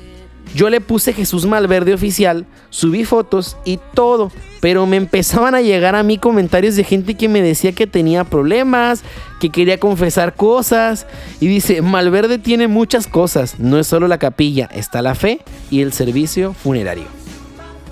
Yo 0.55 0.69
le 0.69 0.81
puse 0.81 1.13
Jesús 1.13 1.45
Malverde 1.45 1.93
oficial, 1.93 2.45
subí 2.69 3.05
fotos 3.05 3.57
y 3.65 3.79
todo, 3.93 4.31
pero 4.59 4.85
me 4.85 4.97
empezaban 4.97 5.55
a 5.55 5.61
llegar 5.61 5.95
a 5.95 6.03
mí 6.03 6.17
comentarios 6.17 6.75
de 6.75 6.83
gente 6.83 7.15
que 7.15 7.29
me 7.29 7.41
decía 7.41 7.73
que 7.73 7.87
tenía 7.87 8.23
problemas, 8.23 9.01
que 9.39 9.49
quería 9.49 9.79
confesar 9.79 10.35
cosas. 10.35 11.05
Y 11.39 11.47
dice, 11.47 11.81
Malverde 11.81 12.37
tiene 12.37 12.67
muchas 12.67 13.07
cosas, 13.07 13.59
no 13.59 13.77
es 13.77 13.87
solo 13.87 14.07
la 14.07 14.19
capilla, 14.19 14.69
está 14.73 15.01
la 15.01 15.15
fe 15.15 15.41
y 15.69 15.81
el 15.81 15.93
servicio 15.93 16.53
funerario 16.53 17.20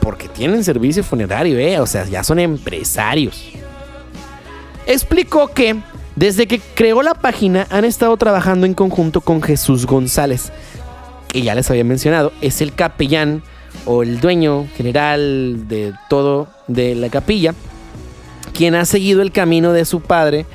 porque 0.02 0.28
tienen 0.28 0.64
servicio 0.64 1.04
funerario, 1.04 1.58
¿eh? 1.58 1.80
O 1.80 1.86
sea, 1.86 2.06
ya 2.06 2.24
son 2.24 2.40
empresarios. 2.40 3.44
Explicó 4.86 5.50
que 5.50 5.76
desde 6.16 6.48
que 6.48 6.60
creó 6.60 7.02
la 7.02 7.14
página 7.14 7.68
han 7.70 7.86
estado 7.86 8.18
trabajando 8.18 8.66
en 8.66 8.74
conjunto 8.74 9.22
con 9.22 9.42
Jesús 9.42 9.86
González, 9.86 10.52
que 11.28 11.42
ya 11.42 11.56
les 11.56 11.70
había 11.70 11.84
mencionado, 11.84 12.34
es 12.42 12.62
el 12.62 12.74
capellán 12.74 13.44
o 13.86 14.04
el 14.04 14.20
dueño 14.20 14.68
general 14.76 15.68
de 15.68 15.94
todo 16.10 16.48
de 16.68 16.96
la 16.96 17.10
capilla, 17.10 17.54
quien 18.54 18.76
ha 18.76 18.86
seguido 18.86 19.22
el 19.22 19.32
camino 19.32 19.72
de 19.72 19.86
su 19.86 20.02
padre 20.02 20.46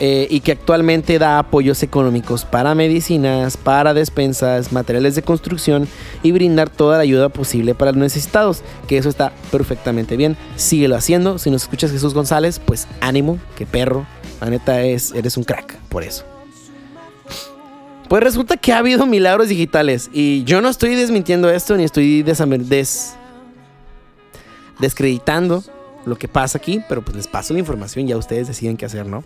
eh, 0.00 0.28
y 0.30 0.40
que 0.40 0.52
actualmente 0.52 1.18
da 1.18 1.38
apoyos 1.38 1.82
económicos 1.82 2.44
para 2.44 2.74
medicinas, 2.74 3.56
para 3.56 3.94
despensas, 3.94 4.72
materiales 4.72 5.16
de 5.16 5.22
construcción 5.22 5.88
y 6.22 6.30
brindar 6.30 6.70
toda 6.70 6.98
la 6.98 7.02
ayuda 7.02 7.28
posible 7.28 7.74
para 7.74 7.90
los 7.90 8.00
necesitados. 8.00 8.62
Que 8.86 8.98
eso 8.98 9.08
está 9.08 9.32
perfectamente 9.50 10.16
bien. 10.16 10.36
Síguelo 10.56 10.96
haciendo. 10.96 11.38
Si 11.38 11.50
nos 11.50 11.62
escuchas 11.62 11.90
Jesús 11.90 12.14
González, 12.14 12.60
pues 12.64 12.86
ánimo, 13.00 13.38
que 13.56 13.66
perro. 13.66 14.06
La 14.40 14.50
neta 14.50 14.82
es, 14.82 15.12
eres 15.12 15.36
un 15.36 15.44
crack 15.44 15.76
por 15.88 16.04
eso. 16.04 16.24
Pues 18.08 18.22
resulta 18.22 18.56
que 18.56 18.72
ha 18.72 18.78
habido 18.78 19.04
milagros 19.04 19.48
digitales 19.48 20.08
y 20.12 20.44
yo 20.44 20.62
no 20.62 20.68
estoy 20.68 20.94
desmintiendo 20.94 21.50
esto 21.50 21.76
ni 21.76 21.84
estoy 21.84 22.22
des 22.22 23.14
descreditando 24.78 25.62
lo 26.06 26.16
que 26.16 26.28
pasa 26.28 26.56
aquí, 26.56 26.80
pero 26.88 27.02
pues 27.02 27.16
les 27.16 27.26
paso 27.26 27.52
la 27.52 27.60
información 27.60 28.06
y 28.06 28.10
ya 28.10 28.16
ustedes 28.16 28.48
deciden 28.48 28.76
qué 28.76 28.86
hacer, 28.86 29.04
¿no? 29.04 29.22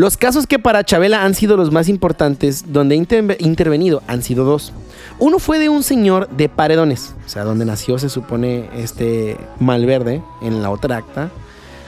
Los 0.00 0.16
casos 0.16 0.46
que 0.46 0.58
para 0.58 0.82
Chabela 0.82 1.24
han 1.24 1.34
sido 1.34 1.58
los 1.58 1.72
más 1.72 1.86
importantes, 1.86 2.72
donde 2.72 2.94
ha 2.94 3.36
intervenido, 3.38 4.02
han 4.06 4.22
sido 4.22 4.46
dos. 4.46 4.72
Uno 5.18 5.38
fue 5.38 5.58
de 5.58 5.68
un 5.68 5.82
señor 5.82 6.26
de 6.30 6.48
Paredones, 6.48 7.14
o 7.26 7.28
sea, 7.28 7.44
donde 7.44 7.66
nació, 7.66 7.98
se 7.98 8.08
supone, 8.08 8.70
este 8.74 9.36
Malverde, 9.58 10.22
en 10.40 10.62
la 10.62 10.70
otra 10.70 10.96
acta, 10.96 11.28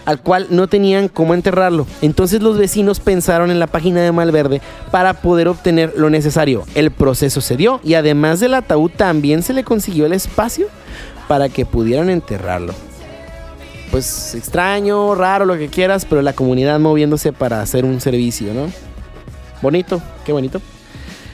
al 0.04 0.20
cual 0.20 0.48
no 0.50 0.68
tenían 0.68 1.08
cómo 1.08 1.32
enterrarlo. 1.32 1.86
Entonces 2.02 2.42
los 2.42 2.58
vecinos 2.58 3.00
pensaron 3.00 3.50
en 3.50 3.58
la 3.58 3.66
página 3.66 4.02
de 4.02 4.12
Malverde 4.12 4.60
para 4.90 5.14
poder 5.14 5.48
obtener 5.48 5.94
lo 5.96 6.10
necesario. 6.10 6.64
El 6.74 6.90
proceso 6.90 7.40
se 7.40 7.56
dio 7.56 7.80
y 7.82 7.94
además 7.94 8.40
del 8.40 8.52
ataúd 8.52 8.90
también 8.90 9.42
se 9.42 9.54
le 9.54 9.64
consiguió 9.64 10.04
el 10.04 10.12
espacio 10.12 10.66
para 11.28 11.48
que 11.48 11.64
pudieran 11.64 12.10
enterrarlo 12.10 12.74
pues 13.92 14.34
extraño, 14.34 15.14
raro, 15.14 15.44
lo 15.44 15.58
que 15.58 15.68
quieras, 15.68 16.06
pero 16.06 16.22
la 16.22 16.32
comunidad 16.32 16.80
moviéndose 16.80 17.30
para 17.30 17.60
hacer 17.60 17.84
un 17.84 18.00
servicio, 18.00 18.54
¿no? 18.54 18.72
Bonito, 19.60 20.02
qué 20.24 20.32
bonito. 20.32 20.62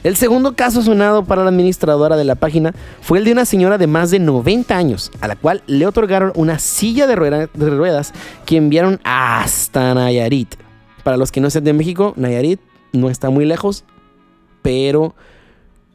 El 0.03 0.17
segundo 0.17 0.55
caso 0.55 0.81
sonado 0.81 1.23
para 1.23 1.43
la 1.43 1.49
administradora 1.49 2.17
de 2.17 2.25
la 2.25 2.35
página 2.35 2.75
fue 3.01 3.19
el 3.19 3.23
de 3.23 3.31
una 3.31 3.45
señora 3.45 3.77
de 3.77 3.87
más 3.87 4.11
de 4.11 4.19
90 4.19 4.75
años, 4.75 5.09
a 5.21 5.29
la 5.29 5.37
cual 5.37 5.63
le 5.67 5.87
otorgaron 5.87 6.33
una 6.35 6.59
silla 6.59 7.07
de, 7.07 7.15
ruedas 7.15 8.13
que 8.45 8.57
enviaron 8.57 8.99
hasta 9.05 9.93
Nayarit. 9.93 10.55
Para 11.05 11.15
los 11.15 11.31
que 11.31 11.39
no 11.39 11.49
sean 11.49 11.63
de 11.63 11.71
México, 11.71 12.13
Nayarit 12.17 12.59
no 12.91 13.09
está 13.09 13.29
muy 13.29 13.45
lejos, 13.45 13.85
pero 14.61 15.15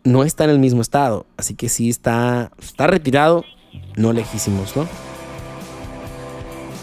no 0.03 0.25
está 0.25 0.45
en 0.45 0.51
el 0.51 0.59
mismo 0.59 0.81
estado. 0.81 1.27
Así 1.37 1.55
que 1.55 1.69
sí 1.69 1.91
está, 1.91 2.53
está 2.59 2.87
retirado, 2.87 3.45
no 3.97 4.15
lejísimos, 4.15 4.75
¿no? 4.77 4.89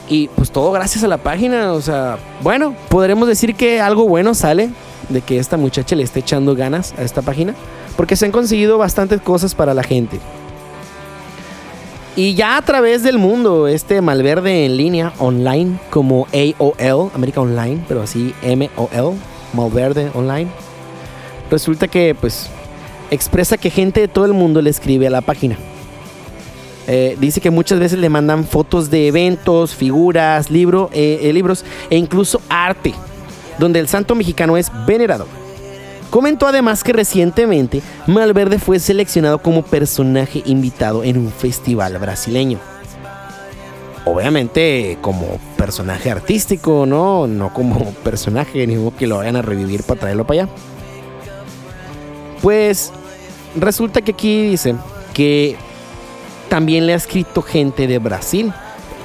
Y 0.07 0.27
pues 0.29 0.51
todo 0.51 0.71
gracias 0.71 1.03
a 1.03 1.07
la 1.07 1.17
página. 1.17 1.73
O 1.73 1.81
sea, 1.81 2.17
bueno, 2.41 2.75
podremos 2.89 3.27
decir 3.27 3.55
que 3.55 3.79
algo 3.79 4.07
bueno 4.07 4.33
sale 4.33 4.69
de 5.09 5.21
que 5.21 5.39
esta 5.39 5.57
muchacha 5.57 5.95
le 5.95 6.03
esté 6.03 6.19
echando 6.19 6.55
ganas 6.55 6.93
a 6.97 7.03
esta 7.03 7.21
página. 7.21 7.55
Porque 7.95 8.15
se 8.15 8.25
han 8.25 8.31
conseguido 8.31 8.77
bastantes 8.77 9.21
cosas 9.21 9.55
para 9.55 9.73
la 9.73 9.83
gente. 9.83 10.19
Y 12.15 12.35
ya 12.35 12.57
a 12.57 12.61
través 12.61 13.03
del 13.03 13.17
mundo, 13.17 13.67
este 13.67 14.01
Malverde 14.01 14.65
en 14.65 14.75
línea, 14.75 15.13
online, 15.17 15.79
como 15.89 16.27
AOL, 16.33 17.09
América 17.15 17.39
Online, 17.39 17.81
pero 17.87 18.01
así 18.01 18.33
MOL, 18.43 19.15
Malverde 19.53 20.11
Online, 20.13 20.49
resulta 21.49 21.87
que 21.87 22.13
pues 22.19 22.49
expresa 23.11 23.57
que 23.57 23.69
gente 23.69 24.01
de 24.01 24.07
todo 24.09 24.25
el 24.25 24.33
mundo 24.33 24.61
le 24.61 24.69
escribe 24.69 25.07
a 25.07 25.09
la 25.09 25.21
página. 25.21 25.57
Eh, 26.87 27.15
dice 27.19 27.41
que 27.41 27.51
muchas 27.51 27.79
veces 27.79 27.99
le 27.99 28.09
mandan 28.09 28.45
fotos 28.45 28.89
de 28.89 29.07
eventos, 29.07 29.75
figuras, 29.75 30.49
libro, 30.49 30.89
eh, 30.93 31.19
eh, 31.23 31.33
libros 31.33 31.63
e 31.89 31.97
incluso 31.97 32.41
arte, 32.49 32.93
donde 33.59 33.79
el 33.79 33.87
santo 33.87 34.15
mexicano 34.15 34.57
es 34.57 34.71
venerado. 34.85 35.27
Comentó 36.09 36.47
además 36.47 36.83
que 36.83 36.91
recientemente 36.91 37.81
Malverde 38.07 38.59
fue 38.59 38.79
seleccionado 38.79 39.41
como 39.41 39.63
personaje 39.63 40.41
invitado 40.45 41.03
en 41.03 41.17
un 41.17 41.31
festival 41.31 41.97
brasileño. 41.99 42.59
Obviamente 44.03 44.97
como 44.99 45.39
personaje 45.57 46.09
artístico, 46.09 46.85
¿no? 46.87 47.27
No 47.27 47.53
como 47.53 47.93
personaje, 48.03 48.65
ni 48.65 48.91
que 48.91 49.07
lo 49.07 49.17
vayan 49.17 49.35
a 49.35 49.41
revivir 49.41 49.83
para 49.83 49.99
traerlo 50.01 50.25
para 50.25 50.43
allá. 50.43 50.51
Pues 52.41 52.91
resulta 53.55 54.01
que 54.01 54.11
aquí 54.11 54.49
dice 54.49 54.75
que 55.13 55.55
también 56.51 56.85
le 56.85 56.91
ha 56.91 56.97
escrito 56.97 57.41
gente 57.41 57.87
de 57.87 57.97
Brasil, 57.97 58.51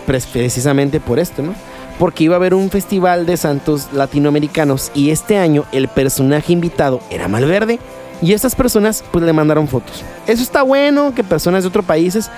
precisamente 0.04 0.98
por 0.98 1.20
esto, 1.20 1.44
¿no? 1.44 1.54
Porque 1.96 2.24
iba 2.24 2.34
a 2.34 2.38
haber 2.38 2.54
un 2.54 2.70
festival 2.70 3.24
de 3.24 3.36
santos 3.36 3.86
latinoamericanos 3.92 4.90
y 4.96 5.10
este 5.10 5.38
año 5.38 5.64
el 5.70 5.86
personaje 5.86 6.52
invitado 6.52 7.00
era 7.08 7.28
Malverde 7.28 7.78
y 8.20 8.32
esas 8.32 8.56
personas 8.56 9.04
pues 9.12 9.24
le 9.24 9.32
mandaron 9.32 9.68
fotos. 9.68 10.02
Eso 10.26 10.42
está 10.42 10.62
bueno 10.62 11.14
que 11.14 11.22
personas 11.22 11.62
de 11.62 11.68
otros 11.68 11.84
países 11.84 12.32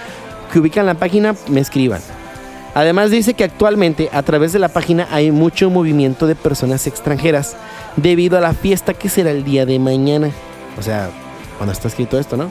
que 0.53 0.59
ubican 0.59 0.85
la 0.85 0.93
página 0.93 1.35
me 1.49 1.61
escriban. 1.61 2.03
Además 2.75 3.11
dice 3.11 3.33
que 3.33 3.45
actualmente 3.45 4.11
a 4.13 4.23
través 4.23 4.53
de 4.53 4.59
la 4.59 4.69
página 4.69 5.09
hay 5.11 5.31
mucho 5.31 5.71
movimiento 5.71 6.27
de 6.27 6.35
personas 6.35 6.87
extranjeras 6.87 7.57
debido 7.97 8.37
a 8.37 8.43
la 8.43 8.53
fiesta 8.53 8.93
que 8.93 9.09
será 9.09 9.31
el 9.31 9.43
día 9.43 9.65
de 9.65 9.79
mañana. 9.79 10.31
O 10.79 10.83
sea, 10.83 11.09
cuando 11.57 11.73
está 11.73 11.89
escrito 11.89 12.19
esto, 12.19 12.37
¿no? 12.37 12.51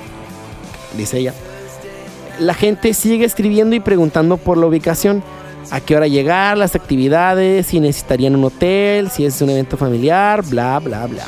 Dice 0.97 1.19
ella 1.19 1.35
la 2.39 2.53
gente 2.53 2.93
sigue 2.93 3.25
escribiendo 3.25 3.75
y 3.75 3.79
preguntando 3.79 4.37
por 4.37 4.57
la 4.57 4.67
ubicación. 4.67 5.23
A 5.69 5.81
qué 5.81 5.97
hora 5.97 6.07
llegar, 6.07 6.57
las 6.57 6.75
actividades, 6.75 7.67
si 7.67 7.79
necesitarían 7.81 8.35
un 8.35 8.45
hotel, 8.45 9.09
si 9.09 9.25
es 9.25 9.41
un 9.41 9.49
evento 9.49 9.75
familiar, 9.75 10.43
bla, 10.45 10.79
bla, 10.79 11.05
bla. 11.07 11.25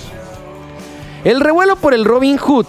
El 1.26 1.42
revuelo 1.42 1.76
por 1.76 1.94
el 1.94 2.06
Robin 2.06 2.38
Hood 2.38 2.66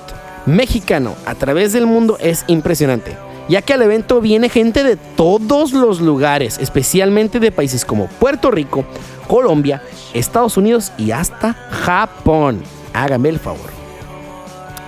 mexicano 0.47 1.15
a 1.27 1.37
través 1.37 1.73
del 1.73 1.87
mundo 1.87 2.17
es 2.21 2.45
impresionante, 2.49 3.17
ya 3.49 3.63
que 3.63 3.75
al 3.75 3.83
evento 3.83 4.21
viene 4.21 4.49
gente 4.49 4.83
de 4.83 4.97
todos 4.97 5.73
los 5.73 6.01
lugares, 6.01 6.59
especialmente 6.59 7.39
de 7.39 7.53
países 7.53 7.85
como 7.85 8.09
Puerto 8.09 8.51
Rico, 8.51 8.85
Colombia, 9.29 9.83
Estados 10.13 10.57
Unidos 10.57 10.91
y 10.99 11.13
hasta 11.13 11.55
Japón. 11.71 12.63
Háganme 12.93 13.29
el 13.29 13.39
favor. 13.39 13.80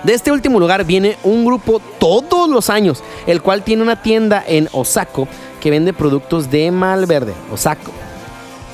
De 0.03 0.13
este 0.13 0.31
último 0.31 0.59
lugar 0.59 0.83
viene 0.83 1.17
un 1.23 1.45
grupo 1.45 1.81
todos 1.97 2.49
los 2.49 2.69
años, 2.69 3.01
el 3.25 3.41
cual 3.41 3.63
tiene 3.63 3.83
una 3.83 4.01
tienda 4.01 4.43
en 4.45 4.67
Osako 4.73 5.27
que 5.61 5.71
vende 5.71 5.93
productos 5.93 6.51
de 6.51 6.71
Malverde. 6.71 7.33
Osako. 7.51 7.91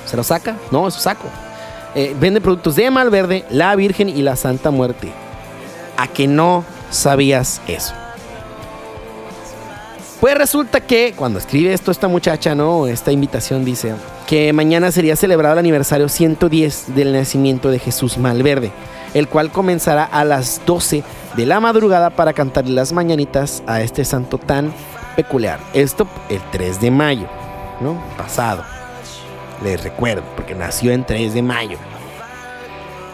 ¿Se 0.06 0.18
lo 0.18 0.24
saca? 0.24 0.56
No, 0.72 0.88
es 0.88 0.98
Osako. 0.98 1.28
Eh, 1.94 2.16
vende 2.20 2.42
productos 2.42 2.76
de 2.76 2.90
Malverde, 2.90 3.46
la 3.52 3.76
Virgen 3.76 4.10
y 4.10 4.24
la 4.24 4.36
Santa 4.36 4.72
Muerte. 4.72 5.12
¿A 5.98 6.08
que 6.08 6.28
no 6.28 6.64
sabías 6.90 7.62
eso? 7.68 7.94
Pues 10.20 10.36
resulta 10.36 10.82
que 10.82 11.14
cuando 11.16 11.40
escribe 11.40 11.74
esto 11.74 11.92
esta 11.92 12.08
muchacha, 12.08 12.54
¿no? 12.54 12.88
Esta 12.88 13.12
invitación 13.12 13.64
dice 13.64 13.94
que 14.28 14.52
mañana 14.52 14.92
sería 14.92 15.16
celebrado 15.16 15.54
el 15.54 15.60
aniversario 15.60 16.10
110 16.10 16.94
del 16.94 17.14
nacimiento 17.14 17.70
de 17.70 17.80
Jesús 17.80 18.18
Malverde, 18.18 18.72
el 19.14 19.28
cual 19.28 19.52
comenzará 19.52 20.04
a 20.04 20.24
las 20.24 20.62
12 20.66 21.04
de 21.36 21.46
la 21.46 21.60
madrugada 21.60 22.10
para 22.10 22.34
cantarle 22.34 22.74
las 22.74 22.92
mañanitas 22.94 23.64
a 23.68 23.82
este 23.82 24.06
santo 24.06 24.38
tan 24.38 24.74
peculiar. 25.16 25.60
Esto 25.74 26.08
el 26.30 26.42
3 26.52 26.82
de 26.82 26.92
mayo, 26.92 27.28
¿no? 27.82 28.02
Pasado. 28.18 28.64
Les 29.64 29.84
recuerdo, 29.84 30.24
porque 30.36 30.56
nació 30.56 30.92
en 30.92 31.06
3 31.06 31.34
de 31.34 31.42
mayo. 31.42 31.78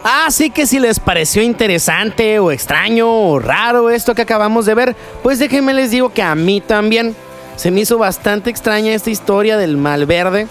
Así 0.04 0.50
que 0.50 0.66
si 0.66 0.78
les 0.78 1.00
pareció 1.00 1.42
interesante 1.42 2.38
o 2.38 2.52
extraño 2.52 3.10
o 3.10 3.40
raro 3.40 3.90
esto 3.90 4.14
que 4.14 4.22
acabamos 4.22 4.64
de 4.64 4.74
ver, 4.74 4.96
pues 5.22 5.40
déjenme 5.40 5.74
les 5.74 5.90
digo 5.90 6.10
que 6.10 6.22
a 6.22 6.36
mí 6.36 6.60
también 6.60 7.16
se 7.56 7.72
me 7.72 7.80
hizo 7.80 7.98
bastante 7.98 8.48
extraña 8.50 8.92
esta 8.92 9.10
historia 9.10 9.56
del 9.56 9.76
Malverde. 9.76 10.46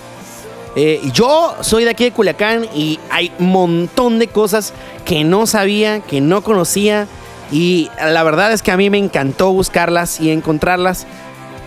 Eh, 0.76 1.02
yo 1.14 1.56
soy 1.62 1.86
de 1.86 1.92
aquí 1.92 2.04
de 2.04 2.12
Culiacán 2.12 2.68
y 2.74 3.00
hay 3.10 3.32
un 3.40 3.52
montón 3.52 4.20
de 4.20 4.28
cosas 4.28 4.74
que 5.06 5.24
no 5.24 5.48
sabía, 5.48 6.02
que 6.02 6.20
no 6.20 6.42
conocía 6.42 7.08
y 7.52 7.90
la 7.98 8.24
verdad 8.24 8.52
es 8.52 8.62
que 8.62 8.72
a 8.72 8.78
mí 8.78 8.90
me 8.90 8.98
encantó 8.98 9.52
buscarlas 9.54 10.20
y 10.20 10.32
encontrarlas. 10.32 11.08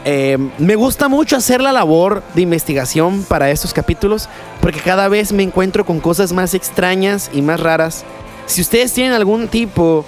Eh, 0.05 0.39
me 0.59 0.77
gusta 0.77 1.09
mucho 1.09 1.37
hacer 1.37 1.61
la 1.61 1.73
labor 1.73 2.23
de 2.35 2.43
investigación 2.43 3.25
para 3.25 3.51
estos 3.51 3.73
capítulos 3.73 4.29
porque 4.61 4.81
cada 4.81 5.09
vez 5.09 5.33
me 5.33 5.43
encuentro 5.43 5.85
con 5.87 6.01
cosas 6.01 6.33
más 6.33 6.55
extrañas 6.55 7.31
y 7.33 7.43
más 7.43 7.61
raras. 7.61 8.05
Si 8.47 8.61
ustedes 8.61 8.93
tienen 8.93 9.13
algún 9.13 9.49
tipo 9.49 10.05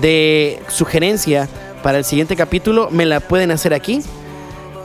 de 0.00 0.60
sugerencia 0.68 1.48
para 1.82 1.98
el 1.98 2.04
siguiente 2.04 2.36
capítulo, 2.36 2.88
me 2.90 3.06
la 3.06 3.20
pueden 3.20 3.50
hacer 3.50 3.74
aquí. 3.74 4.02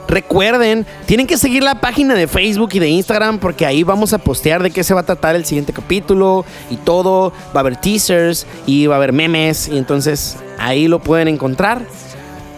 Recuerden, 0.08 0.86
tienen 1.06 1.26
que 1.26 1.36
seguir 1.36 1.62
la 1.62 1.80
página 1.80 2.14
de 2.14 2.28
Facebook 2.28 2.70
y 2.74 2.78
de 2.78 2.88
Instagram 2.88 3.38
porque 3.38 3.66
ahí 3.66 3.82
vamos 3.82 4.12
a 4.12 4.18
postear 4.18 4.62
de 4.62 4.70
qué 4.70 4.84
se 4.84 4.94
va 4.94 5.00
a 5.00 5.06
tratar 5.06 5.34
el 5.34 5.44
siguiente 5.44 5.72
capítulo 5.72 6.44
y 6.70 6.76
todo. 6.76 7.32
Va 7.54 7.56
a 7.56 7.60
haber 7.60 7.76
teasers 7.76 8.46
y 8.66 8.86
va 8.86 8.94
a 8.94 8.98
haber 8.98 9.12
memes 9.12 9.68
y 9.68 9.78
entonces 9.78 10.36
ahí 10.58 10.88
lo 10.88 11.00
pueden 11.00 11.28
encontrar. 11.28 11.82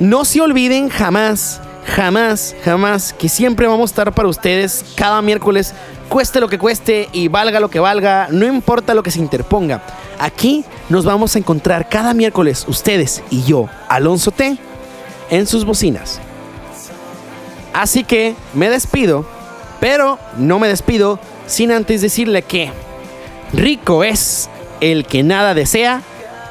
No 0.00 0.24
se 0.24 0.40
olviden 0.40 0.88
jamás 0.88 1.60
jamás, 1.88 2.54
jamás, 2.64 3.12
que 3.12 3.28
siempre 3.28 3.66
vamos 3.66 3.90
a 3.90 3.92
estar 3.92 4.12
para 4.12 4.28
ustedes 4.28 4.84
cada 4.94 5.22
miércoles, 5.22 5.74
cueste 6.08 6.40
lo 6.40 6.48
que 6.48 6.58
cueste 6.58 7.08
y 7.12 7.28
valga 7.28 7.60
lo 7.60 7.70
que 7.70 7.80
valga, 7.80 8.28
no 8.30 8.46
importa 8.46 8.94
lo 8.94 9.02
que 9.02 9.10
se 9.10 9.20
interponga. 9.20 9.82
Aquí 10.18 10.64
nos 10.88 11.04
vamos 11.04 11.34
a 11.34 11.38
encontrar 11.38 11.88
cada 11.88 12.14
miércoles, 12.14 12.64
ustedes 12.68 13.22
y 13.30 13.42
yo, 13.44 13.68
Alonso 13.88 14.30
T, 14.30 14.58
en 15.30 15.46
sus 15.46 15.64
bocinas. 15.64 16.20
Así 17.72 18.04
que 18.04 18.34
me 18.54 18.70
despido, 18.70 19.26
pero 19.80 20.18
no 20.36 20.58
me 20.58 20.68
despido 20.68 21.18
sin 21.46 21.70
antes 21.72 22.00
decirle 22.00 22.42
que 22.42 22.70
rico 23.52 24.04
es 24.04 24.50
el 24.80 25.06
que 25.06 25.22
nada 25.22 25.54
desea 25.54 26.02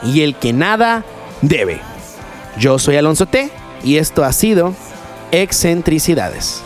y 0.04 0.22
el 0.22 0.36
que 0.36 0.54
nada 0.54 1.04
debe. 1.42 1.80
Yo 2.58 2.80
soy 2.80 2.98
Alonso 2.98 3.26
T 3.26 3.50
y 3.84 3.98
esto 3.98 4.24
ha 4.24 4.34
sido 4.34 4.74
excentricidades. 5.32 6.62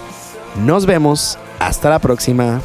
Nos 0.56 0.86
vemos. 0.86 1.38
Hasta 1.60 1.91
la 1.91 1.99
próxima. 1.99 2.60